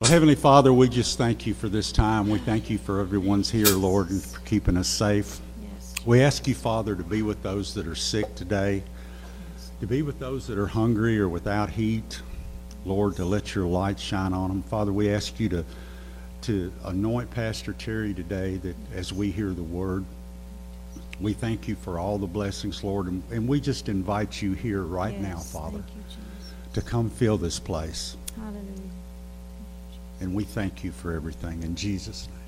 [0.00, 2.28] Well, Heavenly Father, we just thank you for this time.
[2.28, 5.40] We thank you for everyone's here, Lord, and for keeping us safe.
[5.62, 5.94] Yes.
[6.04, 8.82] We ask you, Father, to be with those that are sick today,
[9.80, 12.20] to be with those that are hungry or without heat.
[12.84, 14.62] Lord, to let your light shine on them.
[14.64, 15.64] Father, we ask you to,
[16.42, 20.04] to anoint Pastor Terry today that as we hear the word,
[21.18, 24.82] we thank you for all the blessings, Lord, and, and we just invite you here
[24.82, 26.02] right now, Father, you,
[26.74, 28.18] to come fill this place.
[28.36, 28.83] Hallelujah.
[30.24, 32.40] And we thank you for everything in Jesus' name.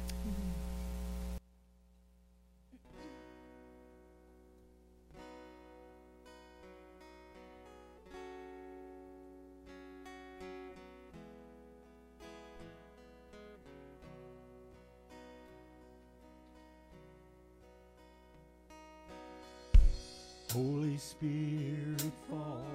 [20.50, 22.00] Holy Spirit,
[22.30, 22.65] fall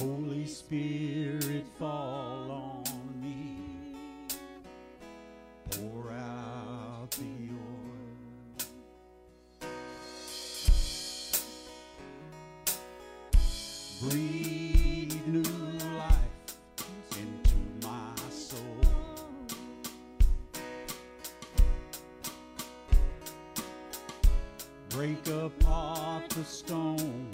[0.00, 2.84] Holy Spirit, fall on
[3.20, 3.98] me.
[5.70, 8.08] Pour out the oil.
[14.00, 15.42] Breathe new
[15.98, 16.56] life
[17.18, 18.58] into my soul.
[24.88, 27.29] Break apart the stone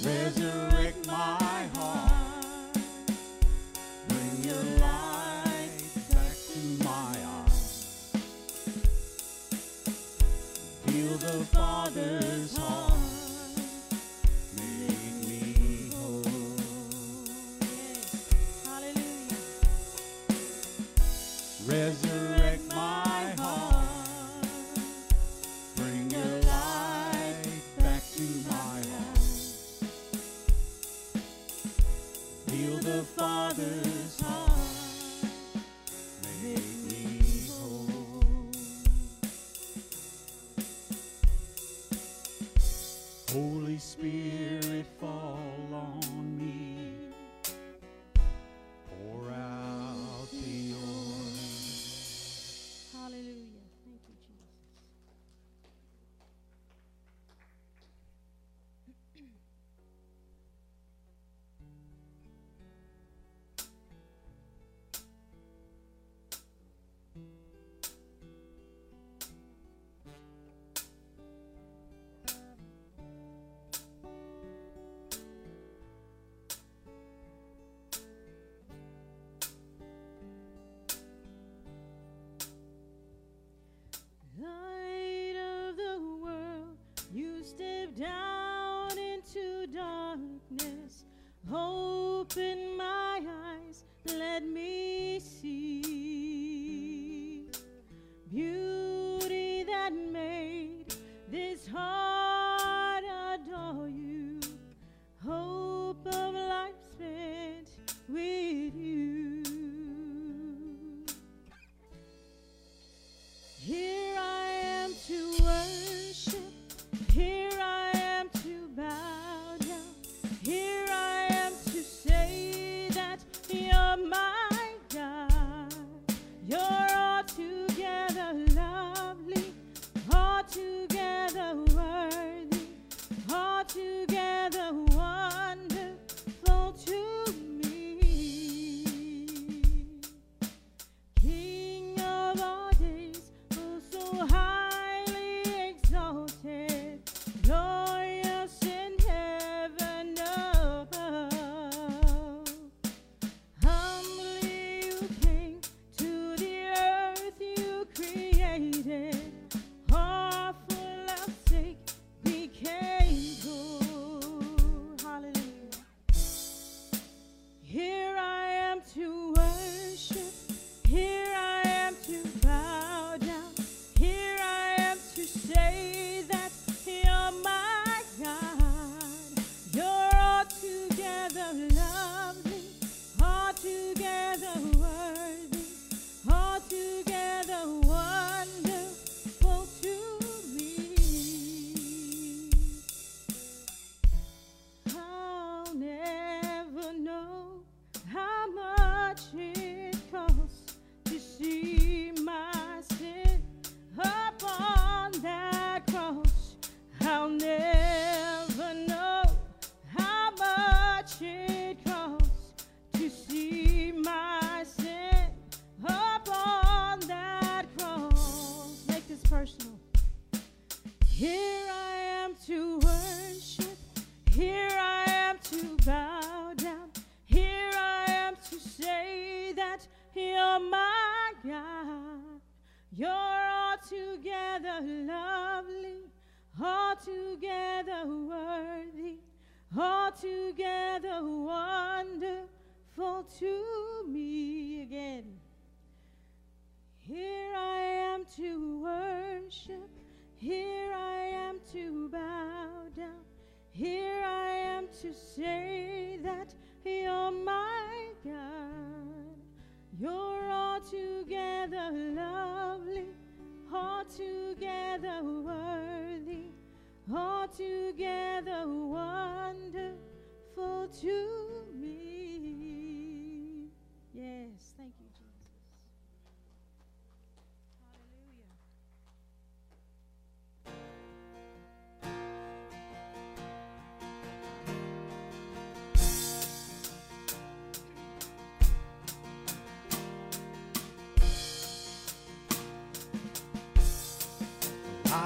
[0.00, 0.77] Resurrect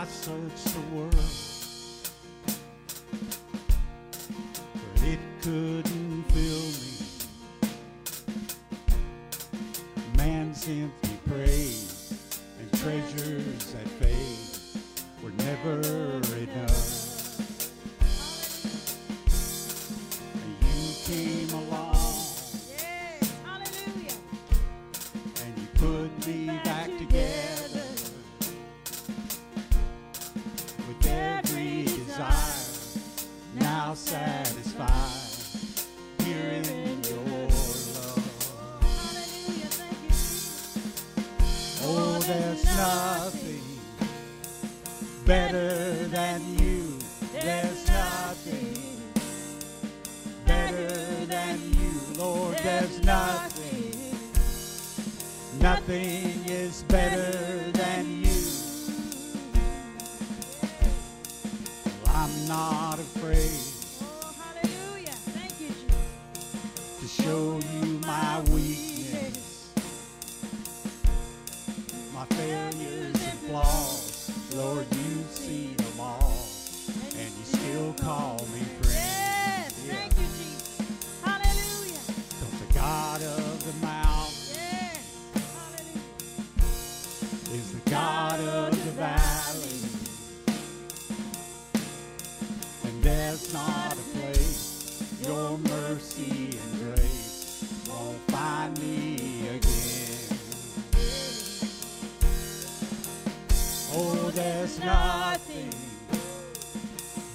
[0.02, 1.14] I searched the world,
[4.74, 5.91] but it couldn't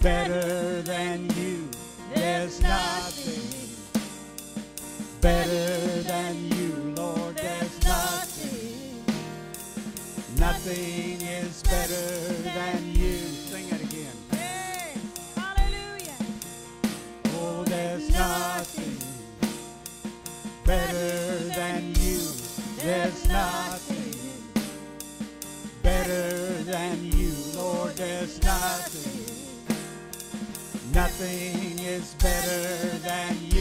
[0.08, 1.70] better than you.
[2.16, 3.44] There's nothing
[5.20, 7.36] better than you, Lord.
[7.36, 9.04] There's nothing.
[10.40, 12.08] Nothing is better
[12.56, 13.18] than you.
[13.52, 14.18] Sing it again.
[14.32, 15.36] Yes.
[15.36, 16.20] Hallelujah.
[17.40, 18.98] Oh, there's nothing
[20.64, 22.22] better than you.
[22.82, 24.16] There's nothing
[25.84, 27.94] better than you, Lord.
[27.98, 29.17] There's nothing.
[30.98, 33.57] Nothing is better than you.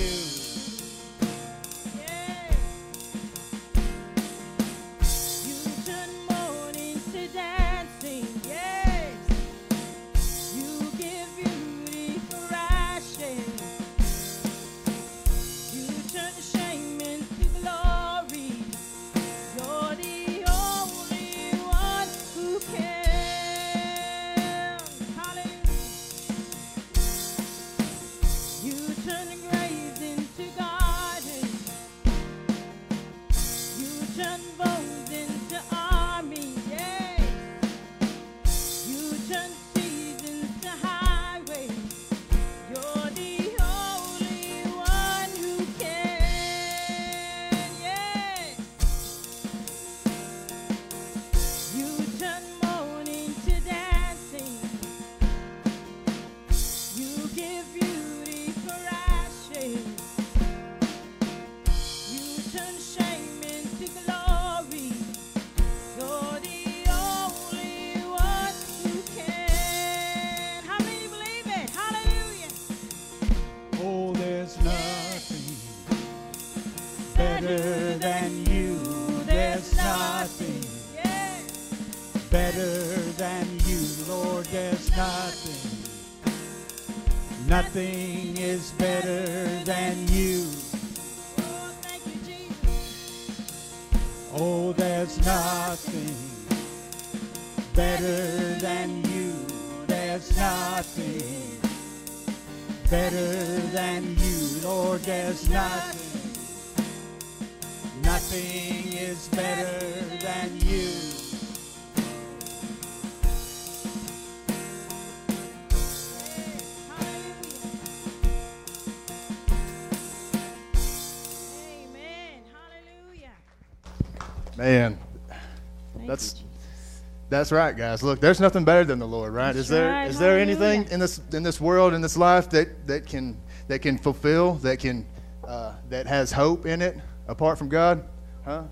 [127.38, 128.02] That's right, guys.
[128.02, 129.48] Look, there's nothing better than the Lord, right?
[129.52, 130.08] That's is there right.
[130.08, 133.36] is there anything in this in this world in this life that that can
[133.68, 135.06] that can fulfill that can
[135.44, 138.08] uh, that has hope in it apart from God?
[138.44, 138.64] Huh?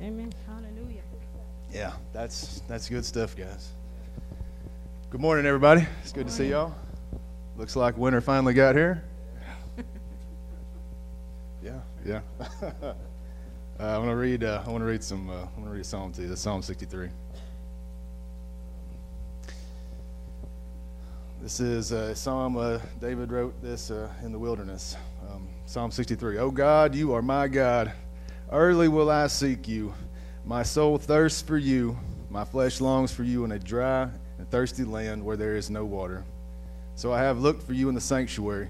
[0.00, 0.32] Amen.
[0.46, 1.02] Hallelujah.
[1.72, 3.72] Yeah, that's that's good stuff, guys.
[5.10, 5.86] Good morning, everybody.
[6.02, 6.74] It's good to see y'all.
[7.56, 9.04] Looks like winter finally got here.
[11.60, 12.20] Yeah, yeah.
[12.62, 12.94] uh,
[13.80, 14.44] I want to read.
[14.44, 15.28] Uh, I want to read some.
[15.28, 16.28] Uh, I want to read a psalm to you.
[16.28, 17.08] The Psalm 63.
[21.40, 22.56] This is a psalm.
[22.56, 24.96] Uh, David wrote this uh, in the wilderness.
[25.30, 26.38] Um, psalm 63.
[26.38, 27.92] Oh God, you are my God.
[28.50, 29.94] Early will I seek you.
[30.44, 31.96] My soul thirsts for you.
[32.28, 35.84] My flesh longs for you in a dry and thirsty land where there is no
[35.84, 36.24] water.
[36.96, 38.68] So I have looked for you in the sanctuary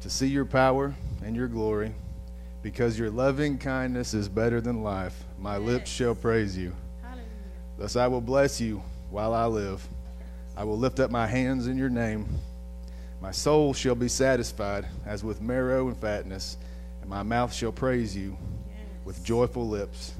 [0.00, 0.92] to see your power
[1.24, 1.94] and your glory.
[2.62, 6.74] Because your loving kindness is better than life, my lips shall praise you.
[7.00, 7.26] Hallelujah.
[7.78, 9.86] Thus I will bless you while I live.
[10.56, 12.26] I will lift up my hands in your name.
[13.20, 16.56] My soul shall be satisfied as with marrow and fatness,
[17.00, 18.36] and my mouth shall praise you
[19.04, 20.14] with joyful lips.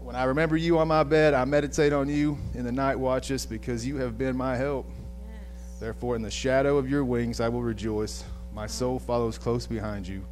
[0.00, 3.44] When I remember you on my bed, I meditate on you in the night watches
[3.44, 4.88] because you have been my help.
[4.88, 5.80] Yes.
[5.80, 8.24] Therefore, in the shadow of your wings, I will rejoice.
[8.54, 10.24] My soul follows close behind you,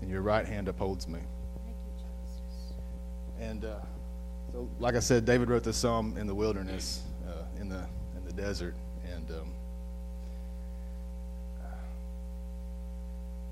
[0.00, 1.20] and your right hand upholds me.
[1.64, 2.72] Thank you, Jesus.
[3.38, 3.78] And uh,
[4.52, 7.02] so, like I said, David wrote this psalm in the wilderness,
[8.40, 9.52] desert, and um,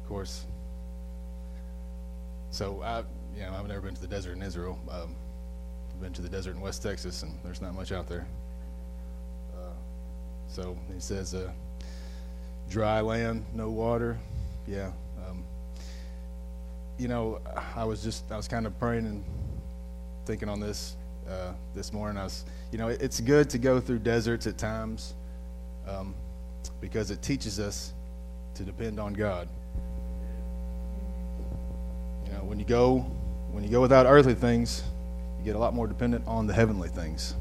[0.03, 0.47] of course.
[2.51, 3.01] So I,
[3.37, 4.79] you know, I've never been to the desert in Israel.
[4.91, 5.15] Um,
[5.91, 8.27] I've been to the desert in West Texas, and there's not much out there.
[9.55, 9.75] Uh,
[10.49, 11.51] so he says, uh,
[12.71, 14.17] dry land, no water.
[14.67, 14.93] Yeah.
[15.29, 15.45] Um,
[16.99, 17.41] you know,
[17.77, 19.25] I was just I was kind of praying and
[20.25, 20.97] thinking on this
[21.29, 22.19] uh, this morning.
[22.19, 25.15] I was, you know, it, it's good to go through deserts at times
[25.87, 26.15] um,
[26.81, 27.93] because it teaches us
[28.55, 29.49] to depend on God.
[32.27, 32.99] You know, when you go
[33.51, 34.83] when you go without earthly things,
[35.39, 37.35] you get a lot more dependent on the heavenly things.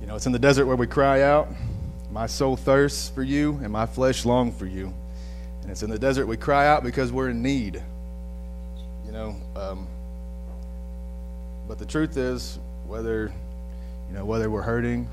[0.00, 1.48] You know, it's in the desert where we cry out,
[2.10, 4.92] My soul thirsts for you, and my flesh longs for you.
[5.68, 7.82] And it's in the desert we cry out because we're in need.
[9.04, 9.86] You know, um,
[11.68, 13.30] but the truth is, whether
[14.08, 15.06] you know whether we're hurting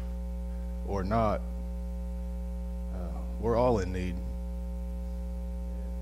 [0.88, 1.42] or not,
[2.94, 4.16] uh, we're all in need.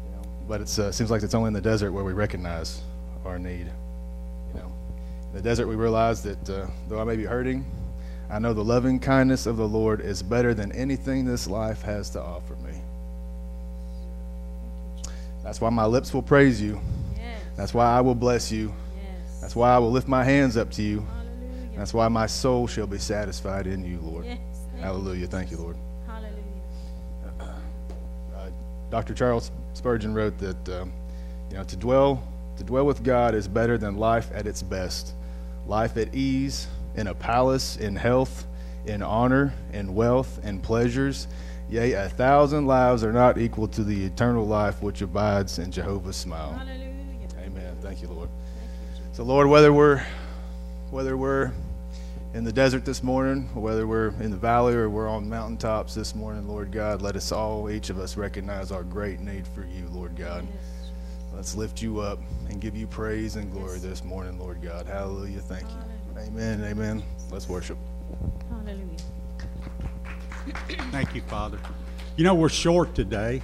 [0.05, 2.79] You know, but it uh, seems like it's only in the desert where we recognize
[3.25, 3.65] our need.
[4.53, 4.71] You know,
[5.29, 7.65] in the desert we realize that uh, though I may be hurting,
[8.29, 12.11] I know the loving kindness of the Lord is better than anything this life has
[12.11, 12.52] to offer.
[15.43, 16.79] That's why my lips will praise you.
[17.15, 17.41] Yes.
[17.55, 18.73] That's why I will bless you.
[18.95, 19.41] Yes.
[19.41, 21.01] That's why I will lift my hands up to you.
[21.01, 21.77] Hallelujah.
[21.77, 24.25] That's why my soul shall be satisfied in you, Lord.
[24.25, 24.37] Yes.
[24.39, 24.81] Thank you.
[24.83, 25.27] Hallelujah.
[25.27, 25.77] Thank you, Lord.
[26.07, 26.33] Hallelujah.
[27.39, 28.49] Uh,
[28.89, 29.13] Dr.
[29.13, 30.93] Charles Spurgeon wrote that um,
[31.49, 32.23] you know to dwell
[32.57, 35.13] to dwell with God is better than life at its best.
[35.65, 38.45] Life at ease, in a palace, in health,
[38.85, 41.27] in honor, in wealth, in pleasures.
[41.73, 46.15] Yea, a thousand lives are not equal to the eternal life which abides in Jehovah's
[46.15, 46.53] smile.
[46.53, 46.93] Hallelujah.
[47.39, 47.75] Amen.
[47.81, 48.29] Thank you, Lord.
[48.93, 50.05] Thank you, So Lord, whether we're
[50.91, 51.51] whether we're
[52.35, 55.95] in the desert this morning, or whether we're in the valley or we're on mountaintops
[55.95, 59.61] this morning, Lord God, let us all, each of us, recognize our great need for
[59.61, 60.45] you, Lord God.
[60.45, 60.91] Yes.
[61.33, 64.85] Let's lift you up and give you praise and glory this morning, Lord God.
[64.85, 65.39] Hallelujah.
[65.39, 66.21] Thank you.
[66.21, 66.63] Amen.
[66.63, 67.01] Amen.
[67.31, 67.79] Let's worship.
[68.51, 68.97] Hallelujah.
[70.91, 71.59] Thank you, Father.
[72.15, 73.41] You know, we're short today.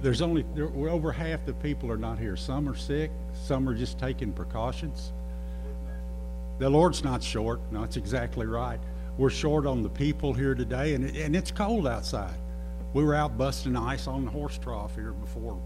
[0.00, 2.36] There's only, there, we're over half the people are not here.
[2.36, 5.12] Some are sick, some are just taking precautions.
[6.58, 7.60] The Lord's not short.
[7.72, 8.78] No, that's exactly right.
[9.16, 12.34] We're short on the people here today, and, and it's cold outside.
[12.94, 15.60] We were out busting ice on the horse trough here before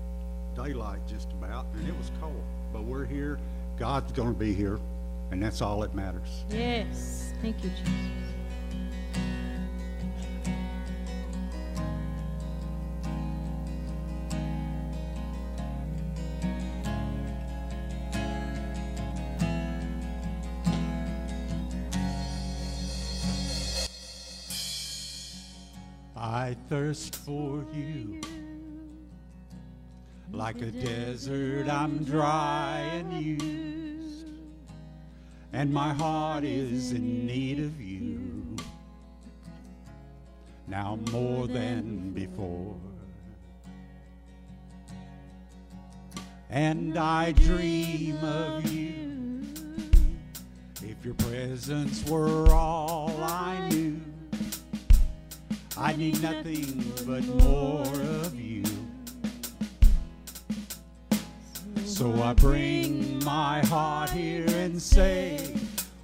[0.54, 2.42] daylight, just about, and it was cold.
[2.72, 3.38] But we're here.
[3.78, 4.78] God's going to be here,
[5.30, 6.44] and that's all that matters.
[6.50, 7.32] Yes.
[7.42, 8.31] Thank you, Jesus.
[26.92, 28.20] Thirst for you.
[30.30, 34.26] Like a desert, I'm dry and used,
[35.54, 38.56] and my heart is in need of you.
[40.68, 42.76] Now more than before.
[46.50, 49.46] And I dream of you.
[50.82, 54.11] If your presence were all I knew.
[55.76, 58.64] I need nothing but more of you.
[61.84, 65.54] So I bring my heart here and say,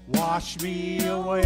[0.09, 1.45] Wash me away.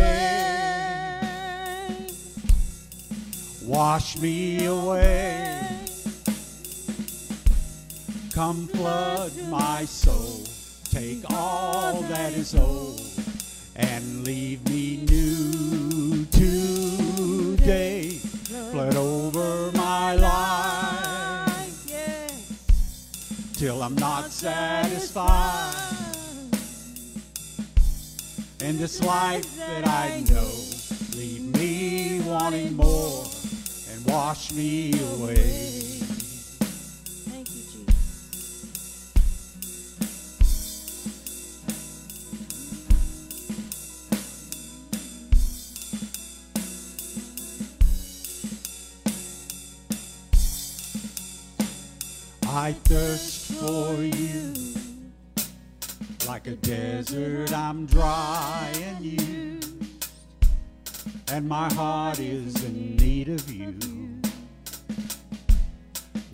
[3.64, 5.68] Wash me away.
[8.32, 10.44] Come flood my soul.
[10.84, 13.00] Take all that is old
[13.76, 18.01] and leave me new today.
[18.72, 22.52] Flood over my life Yes.
[23.54, 25.74] till I'm not satisfied.
[28.62, 30.50] In this life that I know,
[31.14, 33.24] leave me wanting more
[33.90, 36.01] and wash me away.
[52.54, 54.52] I thirst for you.
[56.28, 60.10] Like a desert, I'm dry and used,
[61.32, 63.74] and my heart is in need of you.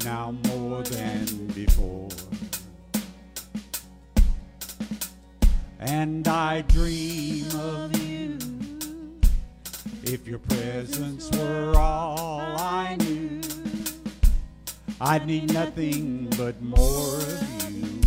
[0.04, 2.08] Now more than before.
[5.78, 8.38] And I dream of you.
[10.02, 13.47] If your presence were all I knew.
[15.00, 18.02] I need nothing but more of you.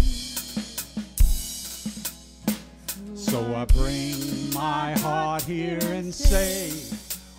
[3.16, 6.74] So I bring my heart here and say,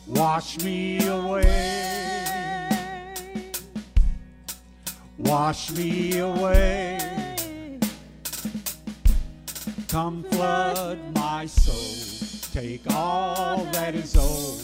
[0.06, 2.32] Wash me away.
[5.18, 7.78] Wash me away.
[9.88, 12.48] Come flood my soul.
[12.54, 14.62] Take all that is old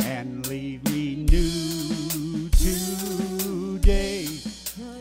[0.00, 3.31] and leave me new today.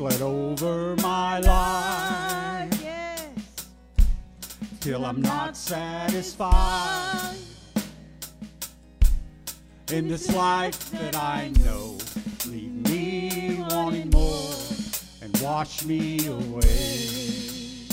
[0.02, 3.30] Flood over my life ah, Yes.
[4.80, 7.36] till I'm not satisfied
[9.92, 12.00] in this life that I know.
[12.48, 14.56] Leave me wanting more
[15.22, 17.86] and wash me away.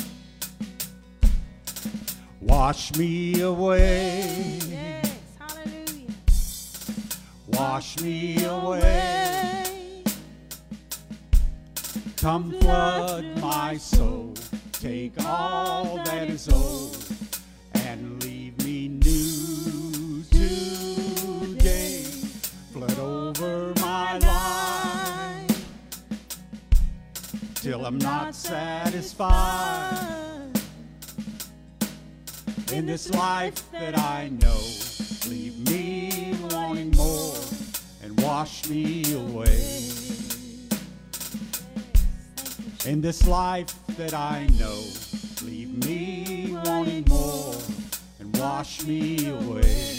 [2.41, 4.59] Wash me away.
[4.67, 5.15] Yes.
[5.39, 6.15] Hallelujah.
[7.49, 9.18] Wash me away.
[12.29, 14.35] Come flood my soul.
[14.73, 16.95] Take all that is old
[17.73, 22.03] and leave me new today.
[22.75, 25.73] Flood over my life
[27.55, 29.31] till I'm not satisfied
[32.71, 34.61] in this life that I know.
[35.31, 37.37] Leave me wanting more
[38.03, 40.08] and wash me away.
[42.87, 44.83] In this life that I know,
[45.43, 47.55] leave me wanting more
[48.21, 49.98] and wash me away.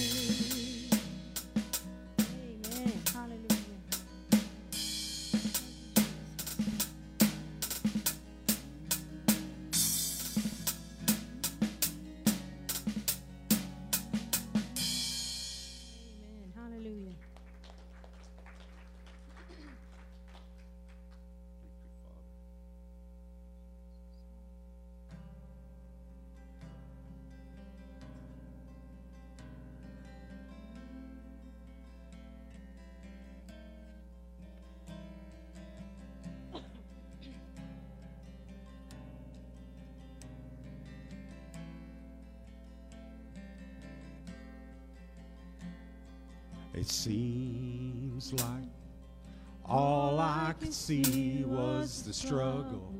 [52.10, 52.92] The struggle.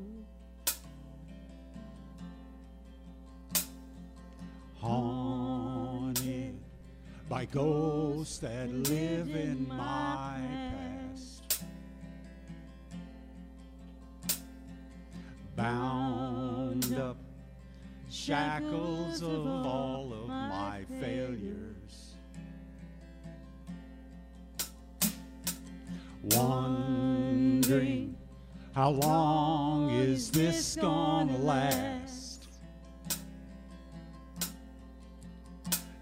[4.76, 6.54] Haunted
[7.28, 10.40] by ghosts that live in my
[11.10, 11.64] past.
[15.56, 17.16] Bound up,
[18.08, 19.89] shackles of all
[28.90, 32.48] how long is this gonna last?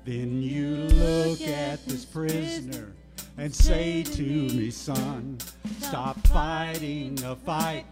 [0.05, 2.95] Then you look at this prisoner
[3.37, 5.39] and say to me, son,
[5.81, 7.85] stop fighting a fight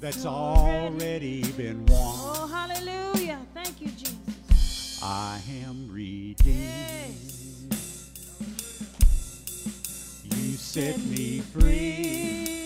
[0.00, 2.14] that's already been won.
[2.18, 3.38] Oh, hallelujah.
[3.54, 5.00] Thank you, Jesus.
[5.00, 7.76] I am redeemed.
[10.24, 12.59] You set me free.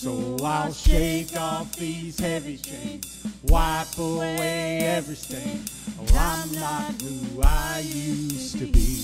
[0.00, 5.64] So I'll shake off these heavy chains, wipe away every stain.
[5.98, 9.02] Oh, I'm not who I used to be.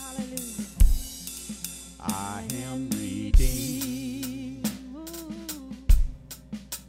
[0.00, 0.64] Hallelujah.
[2.00, 4.66] I am redeemed.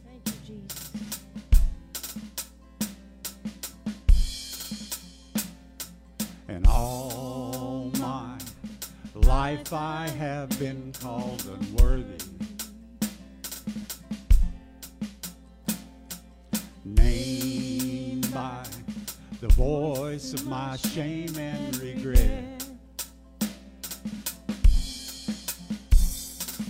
[0.06, 1.20] Thank you, Jesus.
[6.48, 8.38] And all my
[9.14, 12.35] life I have been called unworthy.
[19.46, 22.64] The voice of my shame and regret.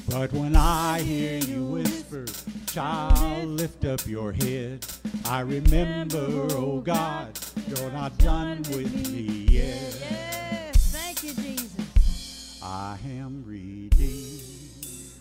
[0.09, 2.27] But when I hear you whisper,
[2.67, 4.85] child, lift up your head,
[5.25, 9.97] I remember, oh God, you're not done with me yet.
[10.01, 10.93] Yes.
[10.93, 12.61] Thank you, Jesus.
[12.62, 14.43] I am redeemed.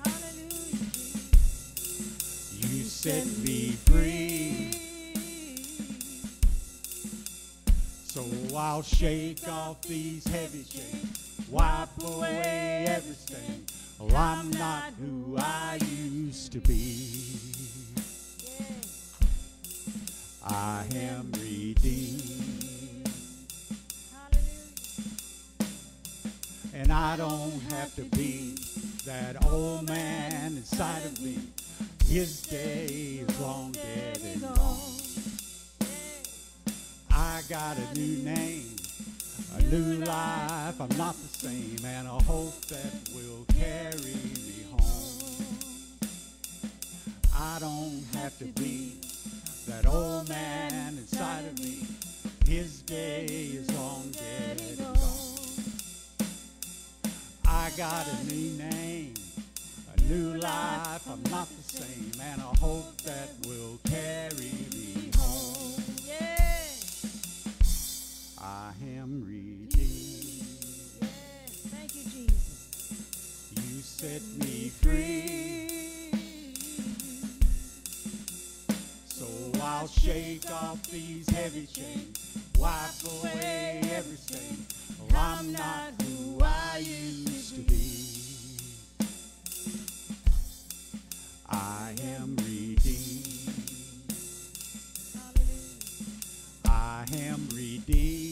[0.04, 0.86] Hallelujah.
[2.60, 3.45] You set me
[8.58, 13.66] I'll shake off these heavy chains, wipe away every stain.
[14.00, 17.22] Oh, I'm not who I used to be.
[20.46, 23.10] I am redeemed.
[26.74, 28.56] And I don't have to be
[29.06, 31.40] that old man inside of me.
[32.08, 32.86] His day
[33.28, 34.95] is long dead and gone.
[37.18, 38.76] I got a new name,
[39.58, 40.82] a new life.
[40.82, 45.46] I'm not the same, and a hope that will carry me home.
[47.34, 49.00] I don't have to be
[49.66, 51.88] that old man inside of me.
[52.46, 55.40] His day is long dead and gone.
[57.48, 59.14] I got a new name,
[59.96, 61.10] a new life.
[61.10, 64.85] I'm not the same, and I hope that will carry me
[68.46, 70.46] I am redeemed.
[71.02, 71.08] Yeah.
[71.74, 73.50] Thank you, Jesus.
[73.56, 76.12] You set me free.
[79.08, 79.26] So
[79.64, 84.64] I'll shake off these heavy chains, wipe away every stain.
[85.02, 88.06] Oh, I'm not who I used to be.
[91.50, 93.40] I am redeemed.
[96.68, 98.25] I am redeemed.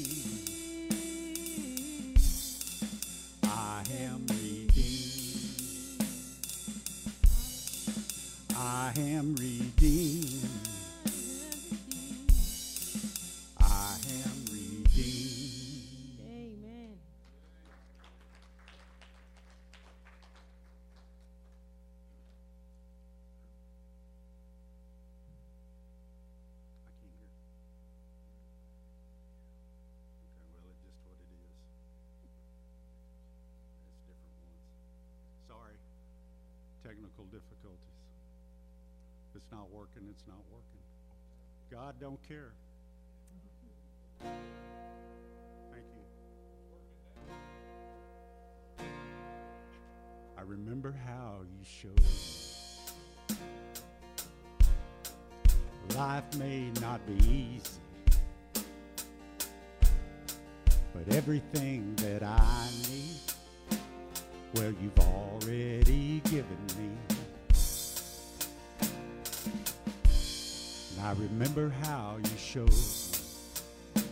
[8.85, 10.52] I am redeemed.
[42.03, 42.51] Don't care.
[44.19, 45.85] Thank
[48.77, 48.85] you.
[50.37, 52.09] I remember how you showed me.
[55.95, 57.79] Life may not be easy,
[60.93, 63.15] but everything that I need,
[64.55, 67.12] well, you've already given me.
[71.03, 74.03] I remember how you showed me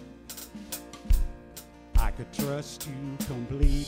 [1.97, 3.85] I could trust you completely.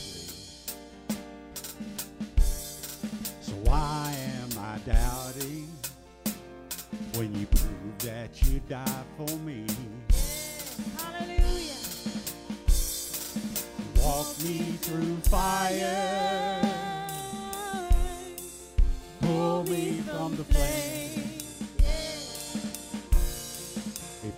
[3.40, 5.68] So why am I doubting?
[7.16, 9.66] when you prove that you died for me.
[10.98, 11.74] Hallelujah.
[14.02, 16.13] Walk me through fire,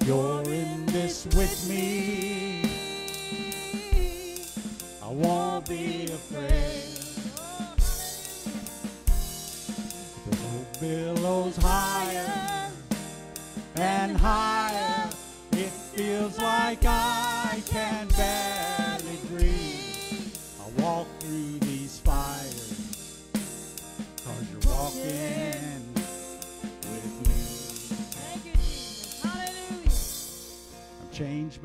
[0.07, 2.63] you're in this with me,
[5.03, 6.93] I won't be afraid.
[10.31, 12.16] The billows higher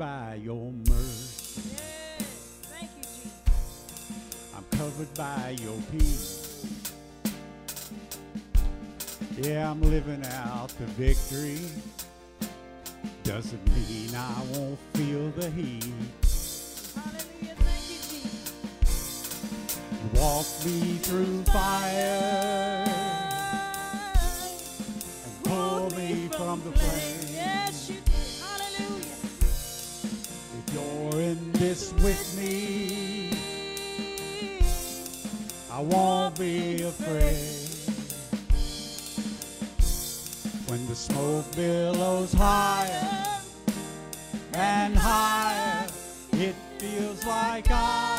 [0.02, 1.70] by your mercy.
[1.70, 2.22] Yes.
[2.62, 3.30] Thank you, Jesus.
[4.56, 6.66] I'm covered by your peace.
[9.38, 11.60] Yeah, I'm living out the victory.
[13.22, 15.84] Doesn't mean I won't feel the heat.
[16.96, 17.54] Hallelujah.
[17.62, 18.52] Thank you, Jesus.
[19.92, 22.84] You walk me through fire
[25.24, 27.31] and pull me from the flame.
[31.72, 33.30] This with me,
[35.72, 37.48] I won't be afraid.
[40.68, 43.40] When the smoke billows higher
[44.52, 45.86] and higher,
[46.32, 48.11] it feels like I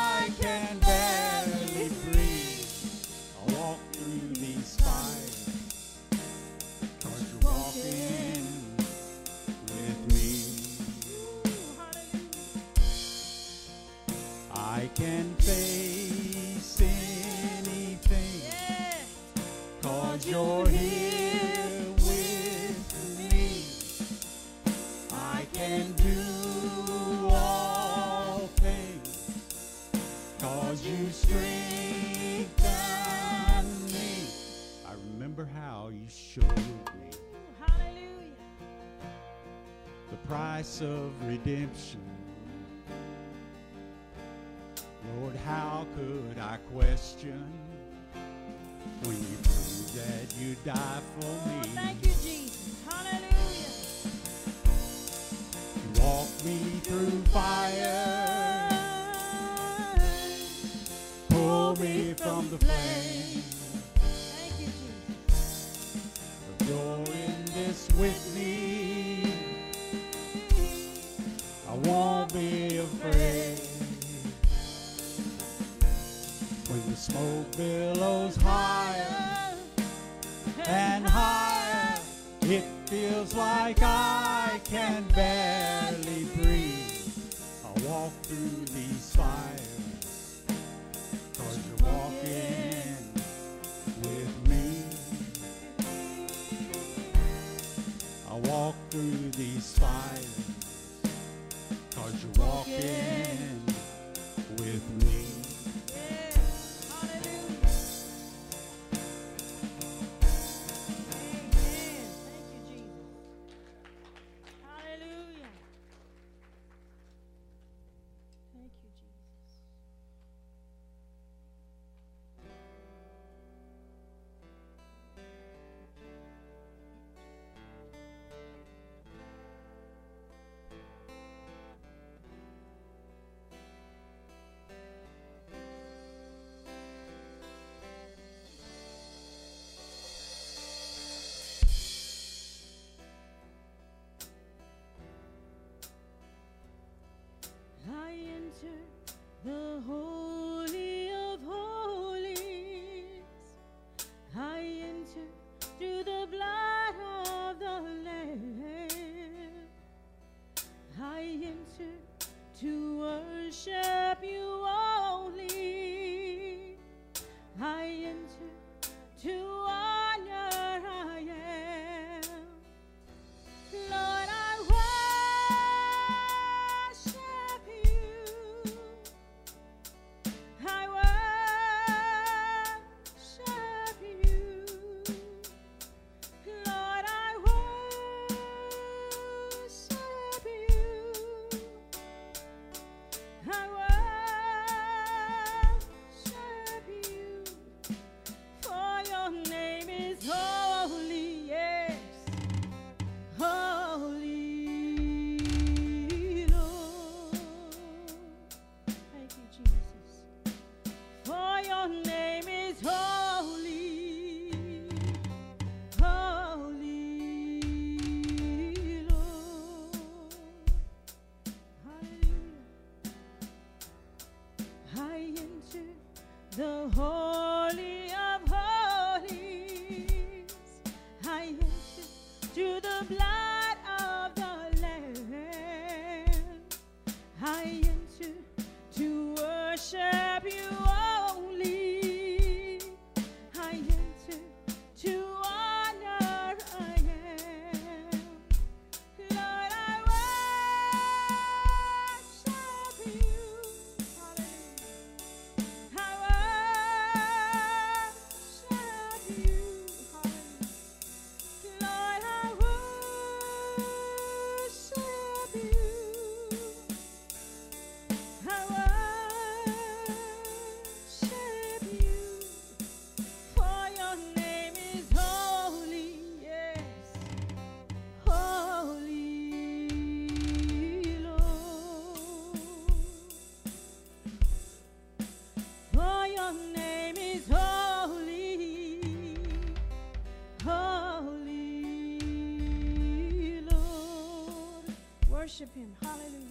[295.64, 295.96] Worship him.
[296.02, 296.43] Hallelujah.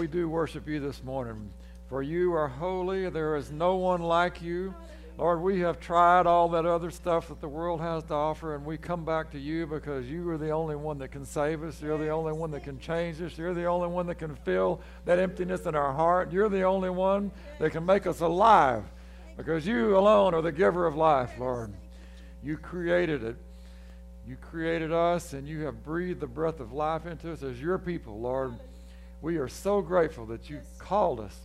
[0.00, 1.52] We do worship you this morning.
[1.90, 3.10] For you are holy.
[3.10, 4.74] There is no one like you.
[5.18, 8.64] Lord, we have tried all that other stuff that the world has to offer, and
[8.64, 11.82] we come back to you because you are the only one that can save us.
[11.82, 13.36] You're the only one that can change us.
[13.36, 16.32] You're the only one that can fill that emptiness in our heart.
[16.32, 18.84] You're the only one that can make us alive
[19.36, 21.74] because you alone are the giver of life, Lord.
[22.42, 23.36] You created it.
[24.26, 27.76] You created us, and you have breathed the breath of life into us as your
[27.76, 28.54] people, Lord.
[29.22, 31.36] We are so grateful that you called us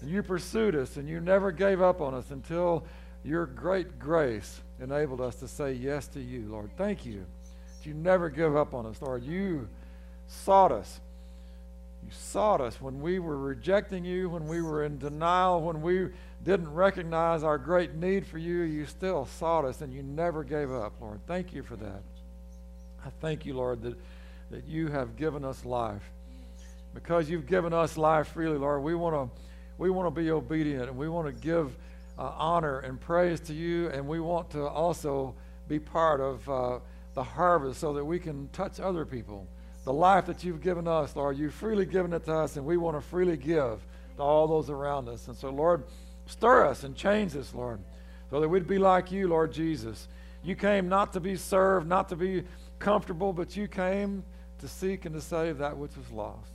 [0.00, 2.84] and you pursued us and you never gave up on us until
[3.24, 6.70] your great grace enabled us to say yes to you, Lord.
[6.76, 7.24] Thank you
[7.78, 9.24] that you never give up on us, Lord.
[9.24, 9.68] You
[10.26, 11.00] sought us.
[12.04, 16.08] You sought us when we were rejecting you, when we were in denial, when we
[16.42, 18.60] didn't recognize our great need for you.
[18.62, 21.20] You still sought us and you never gave up, Lord.
[21.26, 22.02] Thank you for that.
[23.04, 23.94] I thank you, Lord, that,
[24.50, 26.02] that you have given us life.
[26.94, 29.40] Because you've given us life freely, Lord, we want to
[29.76, 31.76] we want to be obedient and we want to give
[32.18, 35.34] uh, honor and praise to you, and we want to also
[35.68, 36.78] be part of uh,
[37.14, 39.46] the harvest so that we can touch other people.
[39.84, 42.76] The life that you've given us, Lord, you've freely given it to us, and we
[42.76, 43.84] want to freely give
[44.16, 45.28] to all those around us.
[45.28, 45.84] And so, Lord,
[46.26, 47.80] stir us and change us, Lord,
[48.30, 50.08] so that we'd be like you, Lord Jesus.
[50.42, 52.44] You came not to be served, not to be
[52.78, 54.24] comfortable, but you came
[54.60, 56.53] to seek and to save that which was lost.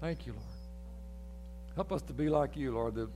[0.00, 0.44] Thank you, Lord.
[1.74, 3.08] Help us to be like you, Lord, that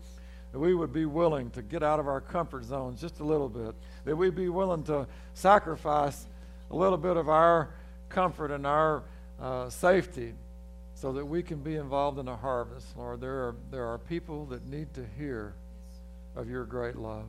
[0.52, 3.48] that we would be willing to get out of our comfort zones just a little
[3.48, 3.74] bit,
[4.04, 6.26] that we'd be willing to sacrifice
[6.70, 7.70] a little bit of our
[8.10, 9.02] comfort and our
[9.40, 10.34] uh, safety
[10.94, 12.86] so that we can be involved in a harvest.
[12.96, 15.54] Lord, there are, there are people that need to hear
[16.36, 17.24] of your great love.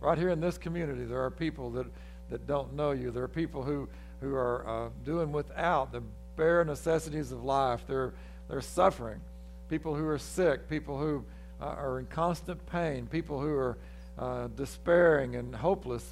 [0.00, 1.86] Right here in this community, there are people that,
[2.28, 3.10] that don't know you.
[3.10, 3.88] There are people who,
[4.20, 6.02] who are uh, doing without the
[6.36, 7.80] bare necessities of life.
[7.86, 8.12] They're,
[8.48, 9.20] they're suffering.
[9.68, 11.24] People who are sick, people who
[11.60, 13.78] uh, are in constant pain, people who are
[14.18, 16.06] uh, despairing and hopeless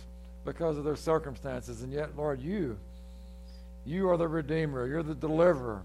[0.44, 1.82] because of their circumstances.
[1.82, 2.78] And yet, Lord, you,
[3.84, 5.82] you are the Redeemer, you're the deliverer.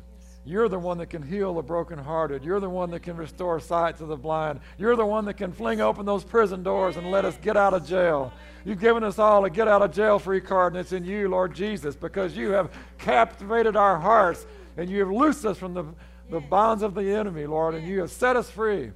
[0.48, 2.44] You're the one that can heal the brokenhearted.
[2.44, 4.60] You're the one that can restore sight to the blind.
[4.78, 7.74] You're the one that can fling open those prison doors and let us get out
[7.74, 8.32] of jail.
[8.64, 11.30] You've given us all a get out of jail free card, and it's in you,
[11.30, 14.46] Lord Jesus, because you have captivated our hearts
[14.78, 15.84] and you have loosed us from the,
[16.30, 18.92] the bonds of the enemy, Lord, and you have set us free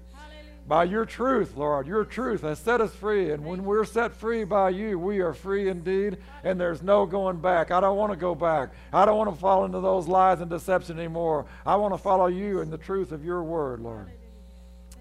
[0.68, 1.88] by your truth, Lord.
[1.88, 3.32] Your truth has set us free.
[3.32, 7.38] And when we're set free by you, we are free indeed, and there's no going
[7.38, 7.72] back.
[7.72, 8.70] I don't want to go back.
[8.94, 11.48] I don't want to fall into those lies and deception anymore.
[11.66, 14.12] I want to follow you and the truth of your word, Lord.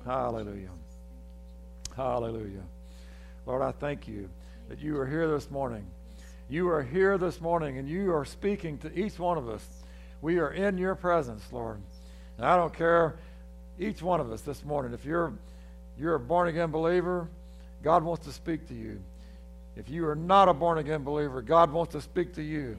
[0.07, 0.71] Hallelujah.
[1.95, 2.65] Hallelujah.
[3.45, 4.31] Lord, I thank you
[4.71, 5.87] that you are here this morning.
[6.49, 9.67] You are here this morning, and you are speaking to each one of us.
[10.23, 11.83] We are in your presence, Lord.
[12.39, 13.17] And I don't care,
[13.79, 15.33] each one of us this morning, if you're
[15.99, 17.29] you're a born again believer,
[17.83, 19.01] God wants to speak to you.
[19.77, 22.79] If you are not a born again believer, God wants to speak to you.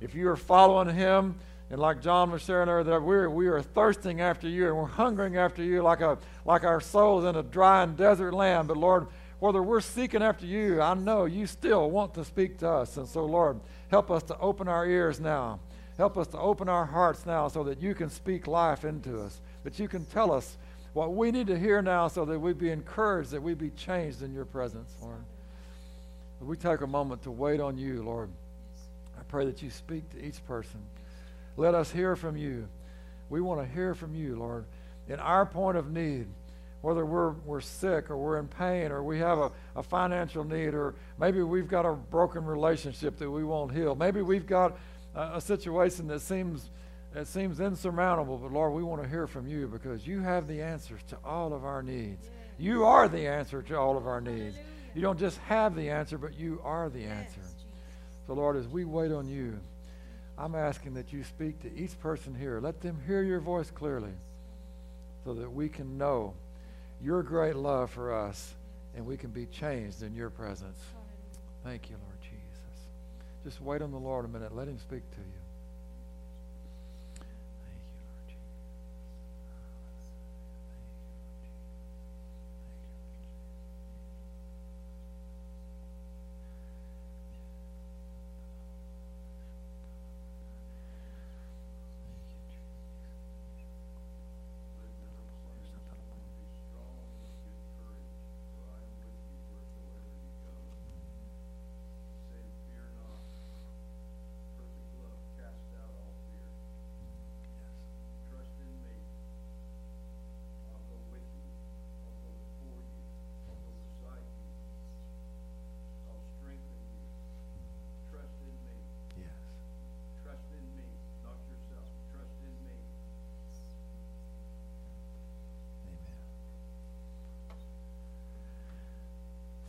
[0.00, 1.38] If you are following Him,
[1.70, 5.36] and like John was sharing earlier, we're, we are thirsting after you and we're hungering
[5.36, 8.68] after you like, a, like our souls in a dry and desert land.
[8.68, 9.06] But Lord,
[9.40, 12.96] whether we're seeking after you, I know you still want to speak to us.
[12.96, 15.60] And so, Lord, help us to open our ears now.
[15.96, 19.40] Help us to open our hearts now so that you can speak life into us,
[19.62, 20.56] that you can tell us
[20.92, 24.22] what we need to hear now so that we be encouraged, that we be changed
[24.22, 25.24] in your presence, Lord.
[26.40, 28.28] We take a moment to wait on you, Lord.
[29.18, 30.80] I pray that you speak to each person.
[31.56, 32.68] Let us hear from you.
[33.30, 34.64] We want to hear from you, Lord,
[35.08, 36.26] in our point of need,
[36.82, 40.74] whether we're, we're sick or we're in pain or we have a, a financial need
[40.74, 43.94] or maybe we've got a broken relationship that we won't heal.
[43.94, 44.76] Maybe we've got
[45.14, 46.70] a, situation that seems
[47.14, 50.60] it seems insurmountable, but Lord, we want to hear from you because you have the
[50.60, 52.28] answers to all of our needs.
[52.58, 54.56] You are the answer to all of our needs.
[54.94, 57.40] You don't just have the answer, but you are the answer.
[58.26, 59.58] So, Lord, as we wait on you,
[60.36, 62.60] I'm asking that you speak to each person here.
[62.60, 64.12] Let them hear your voice clearly
[65.24, 66.34] so that we can know
[67.00, 68.54] your great love for us
[68.96, 70.78] and we can be changed in your presence.
[71.62, 72.13] Thank you, Lord.
[73.44, 74.56] Just wait on the Lord a minute.
[74.56, 75.33] Let him speak to you.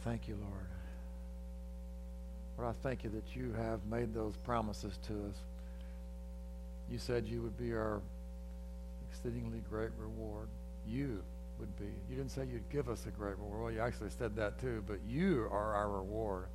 [0.05, 0.67] Thank you, Lord.
[2.57, 5.35] Lord, I thank you that you have made those promises to us.
[6.89, 8.01] You said you would be our
[9.09, 10.47] exceedingly great reward.
[10.87, 11.23] You
[11.59, 11.91] would be.
[12.09, 13.61] You didn't say you'd give us a great reward.
[13.63, 16.45] Well, you actually said that too, but you are our reward.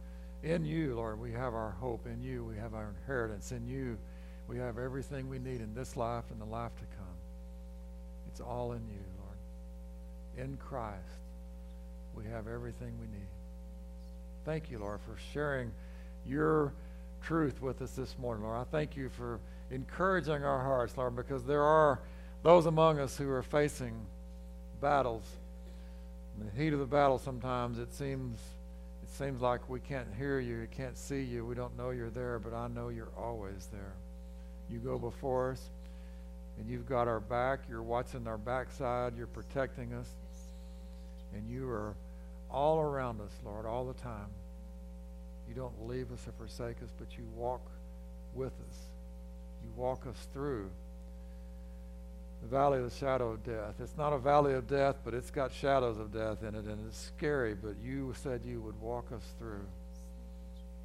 [0.45, 2.07] In you, Lord, we have our hope.
[2.07, 3.51] In you, we have our inheritance.
[3.51, 3.99] In you,
[4.47, 7.17] we have everything we need in this life and the life to come.
[8.29, 10.49] It's all in you, Lord.
[10.49, 11.03] In Christ,
[12.15, 13.27] we have everything we need.
[14.45, 15.71] Thank you, Lord, for sharing
[16.27, 16.73] your
[17.23, 18.57] truth with us this morning, Lord.
[18.57, 19.39] I thank you for
[19.71, 22.01] encouraging our hearts, Lord, because there are
[22.43, 23.95] those among us who are facing
[24.81, 25.25] battles.
[26.39, 28.39] In the heat of the battle, sometimes it seems
[29.03, 32.11] it seems like we can't hear you, we can't see you, we don't know you're
[32.11, 33.93] there, but I know you're always there.
[34.71, 35.69] You go before us,
[36.59, 37.61] and you've got our back.
[37.69, 39.17] You're watching our backside.
[39.17, 40.09] You're protecting us,
[41.35, 41.95] and you are
[42.53, 44.29] all around us, Lord, all the time.
[45.49, 47.63] You don't leave us or forsake us, but you walk
[48.35, 48.77] with us.
[49.65, 50.71] You walk us through
[52.43, 53.75] the valley of the shadow of death.
[53.81, 56.87] It's not a valley of death, but it's got shadows of death in it, and
[56.87, 59.67] it's scary, but you said you would walk us through.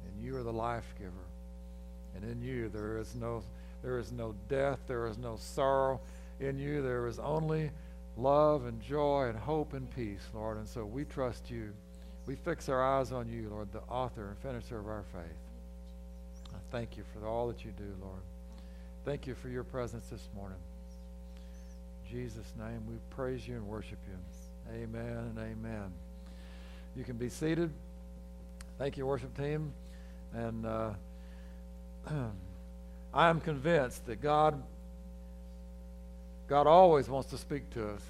[0.04, 1.12] And you are the life giver.
[2.14, 3.42] And in you there is no
[3.82, 6.00] there is no death, there is no sorrow.
[6.40, 7.70] In you there is only
[8.16, 10.56] love and joy and hope and peace, Lord.
[10.56, 11.72] And so we trust you.
[12.26, 16.52] We fix our eyes on you, Lord, the author and finisher of our faith.
[16.52, 18.22] I thank you for all that you do, Lord.
[19.04, 20.58] Thank you for your presence this morning.
[22.04, 24.18] In Jesus' name, we praise you and worship you.
[24.74, 25.92] Amen and amen.
[26.96, 27.70] You can be seated.
[28.78, 29.72] Thank you, worship team.
[30.32, 30.90] And uh,
[33.14, 34.60] I am convinced that God,
[36.48, 38.02] God always wants to speak to us.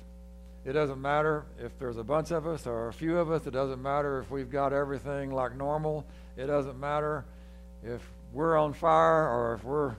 [0.65, 3.47] It doesn't matter if there's a bunch of us or a few of us.
[3.47, 6.05] It doesn't matter if we've got everything like normal.
[6.37, 7.25] It doesn't matter
[7.85, 9.95] if we're on fire or if we're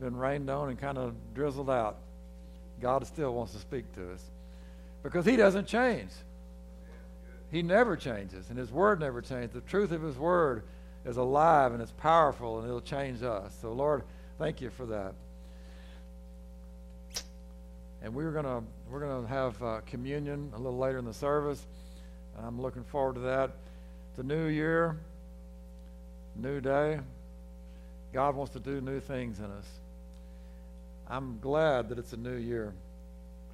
[0.00, 1.98] been rained on and kind of drizzled out.
[2.80, 4.22] God still wants to speak to us
[5.02, 6.10] because He doesn't change.
[7.50, 9.52] He never changes, and His Word never changes.
[9.52, 10.64] The truth of His Word
[11.04, 13.56] is alive and it's powerful, and it'll change us.
[13.62, 14.02] So, Lord,
[14.38, 15.14] thank you for that.
[18.04, 21.66] And we're gonna we're gonna have uh, communion a little later in the service.
[22.38, 23.52] I'm looking forward to that.
[24.18, 24.98] A new year,
[26.36, 27.00] new day.
[28.12, 29.66] God wants to do new things in us.
[31.08, 32.74] I'm glad that it's a new year.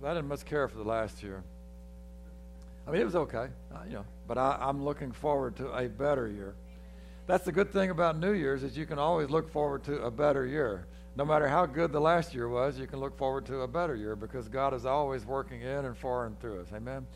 [0.05, 1.44] I didn't much care for the last year.
[2.88, 5.88] I mean, it was okay, uh, you know, but I, I'm looking forward to a
[5.88, 6.55] better year.
[7.28, 10.11] That's the good thing about New Year's is you can always look forward to a
[10.11, 10.86] better year.
[11.16, 13.96] No matter how good the last year was, you can look forward to a better
[13.96, 16.68] year because God is always working in and for and through us.
[16.74, 17.06] Amen.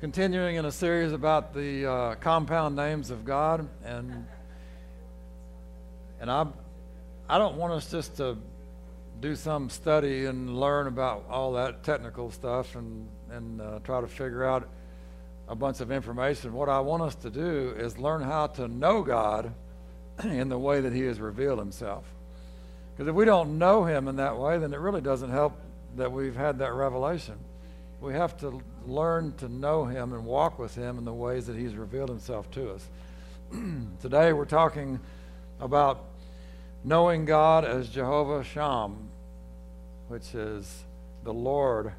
[0.00, 4.26] Continuing in a series about the uh, compound names of God, and
[6.20, 6.46] and I
[7.28, 8.38] I don't want us just to
[9.20, 14.06] do some study and learn about all that technical stuff and, and uh, try to
[14.06, 14.68] figure out
[15.48, 16.52] a bunch of information.
[16.52, 19.52] What I want us to do is learn how to know God
[20.24, 22.04] in the way that He has revealed Himself.
[22.98, 25.52] Because if we don't know Him in that way, then it really doesn't help
[25.94, 27.36] that we've had that revelation.
[28.00, 31.54] We have to learn to know Him and walk with Him in the ways that
[31.54, 32.88] He's revealed Himself to us.
[34.00, 34.98] Today we're talking
[35.60, 36.06] about
[36.82, 39.10] knowing God as Jehovah Sham,
[40.08, 40.82] which is
[41.22, 41.92] the Lord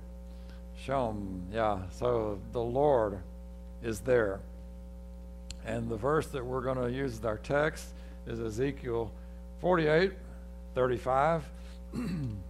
[0.85, 1.43] Shom.
[1.53, 3.19] Yeah, so the Lord
[3.81, 4.41] is there.
[5.65, 7.87] And the verse that we're going to use as our text
[8.27, 9.13] is Ezekiel
[9.61, 10.11] 48,
[10.79, 11.43] 35.
[11.93, 12.41] and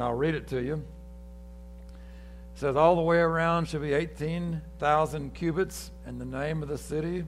[0.00, 0.74] I'll read it to you.
[0.74, 6.76] It says, All the way around shall be 18,000 cubits, and the name of the
[6.76, 7.24] city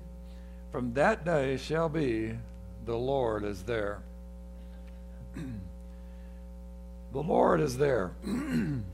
[0.72, 2.36] from that day shall be,
[2.84, 4.02] The Lord is there.
[5.36, 8.10] the Lord is there.
[8.24, 8.84] and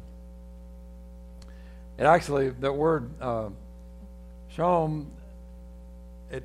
[1.99, 3.49] actually, that word uh,
[4.55, 5.07] shom,
[6.31, 6.45] it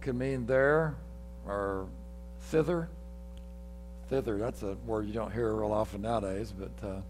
[0.00, 0.96] can mean there
[1.46, 1.86] or
[2.50, 2.88] thither.
[4.12, 7.00] Thither, that's a word you don't hear real often nowadays, but uh,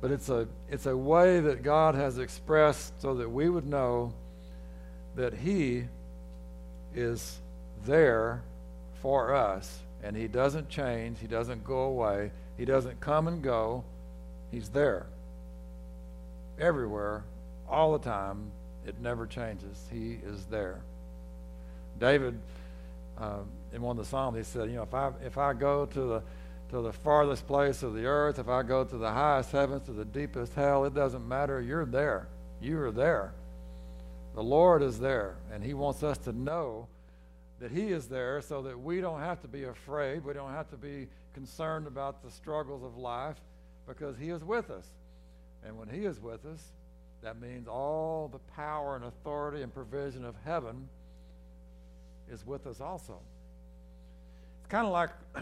[0.00, 4.12] but it's a it's a way that God has expressed so that we would know
[5.14, 5.84] that He
[6.96, 7.38] is
[7.86, 8.42] there
[9.00, 13.84] for us and he doesn't change, he doesn't go away, he doesn't come and go.
[14.50, 15.06] He's there.
[16.58, 17.22] Everywhere,
[17.68, 18.50] all the time,
[18.84, 19.86] it never changes.
[19.92, 20.80] He is there.
[21.98, 22.40] David,
[23.16, 23.42] uh,
[23.72, 26.00] in one of the Psalms, he said, "You know, if I if I go to
[26.00, 26.22] the
[26.70, 29.92] to the farthest place of the earth, if I go to the highest heavens, to
[29.92, 31.60] the deepest hell, it doesn't matter.
[31.60, 32.28] You're there.
[32.60, 33.34] You are there.
[34.34, 36.86] The Lord is there, and He wants us to know
[37.58, 40.24] that He is there so that we don't have to be afraid.
[40.24, 43.40] We don't have to be concerned about the struggles of life
[43.86, 44.86] because He is with us.
[45.64, 46.72] And when He is with us,
[47.22, 50.88] that means all the power and authority and provision of heaven
[52.30, 53.18] is with us also.
[54.70, 55.10] Kind of like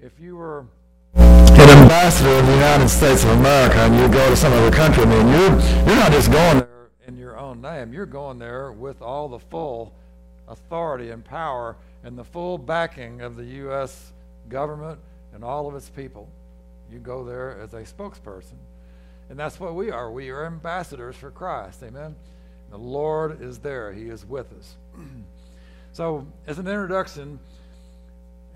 [0.00, 0.66] if you were
[1.14, 5.02] an ambassador of the United States of America and you go to some other country.
[5.02, 8.70] I mean, you're, you're not just going there in your own name, you're going there
[8.70, 9.94] with all the full
[10.46, 14.12] authority and power and the full backing of the U.S.
[14.50, 15.00] government
[15.32, 16.28] and all of its people.
[16.92, 18.58] You go there as a spokesperson.
[19.30, 20.12] And that's what we are.
[20.12, 21.82] We are ambassadors for Christ.
[21.82, 22.14] Amen.
[22.70, 24.76] The Lord is there, He is with us.
[25.92, 27.38] so, as an introduction,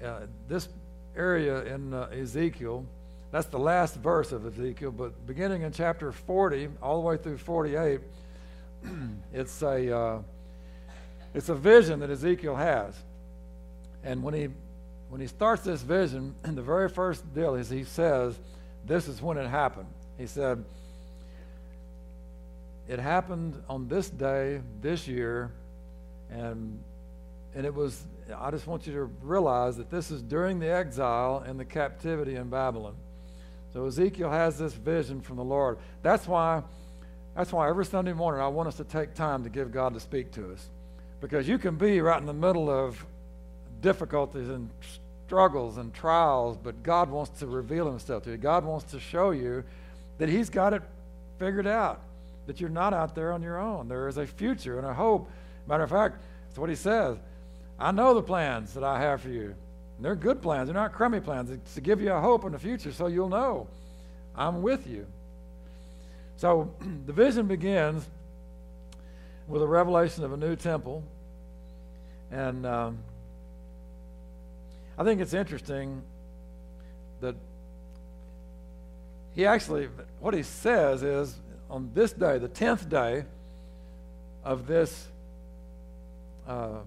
[0.04, 0.68] uh, this
[1.16, 2.86] area in uh, Ezekiel,
[3.30, 7.38] that's the last verse of Ezekiel, but beginning in chapter 40, all the way through
[7.38, 8.00] 48,
[9.32, 9.96] it's a.
[9.96, 10.22] Uh,
[11.34, 12.94] it's a vision that Ezekiel has.
[14.02, 14.48] And when he
[15.08, 18.38] when he starts this vision, the very first deal is he says,
[18.84, 19.88] This is when it happened.
[20.16, 20.64] He said,
[22.88, 25.52] It happened on this day, this year,
[26.30, 26.82] and
[27.54, 28.04] and it was
[28.36, 32.36] I just want you to realize that this is during the exile and the captivity
[32.36, 32.94] in Babylon.
[33.72, 35.78] So Ezekiel has this vision from the Lord.
[36.02, 36.62] That's why
[37.38, 40.00] that's why every Sunday morning I want us to take time to give God to
[40.00, 40.68] speak to us.
[41.20, 43.04] Because you can be right in the middle of
[43.80, 44.68] difficulties and
[45.26, 48.36] struggles and trials, but God wants to reveal Himself to you.
[48.38, 49.62] God wants to show you
[50.18, 50.82] that He's got it
[51.38, 52.00] figured out,
[52.46, 53.88] that you're not out there on your own.
[53.88, 55.30] There is a future and a hope.
[55.68, 56.16] Matter of fact,
[56.48, 57.18] that's what He says.
[57.78, 59.54] I know the plans that I have for you.
[59.96, 61.50] And they're good plans, they're not crummy plans.
[61.50, 63.68] It's to give you a hope in the future so you'll know
[64.34, 65.06] I'm with you.
[66.36, 66.72] So
[67.06, 68.06] the vision begins
[69.46, 71.02] with a revelation of a new temple.
[72.30, 72.98] And um,
[74.96, 76.02] I think it's interesting
[77.20, 77.34] that
[79.34, 79.88] he actually,
[80.20, 81.34] what he says is
[81.70, 83.24] on this day, the 10th day
[84.44, 85.08] of this
[86.46, 86.78] uh,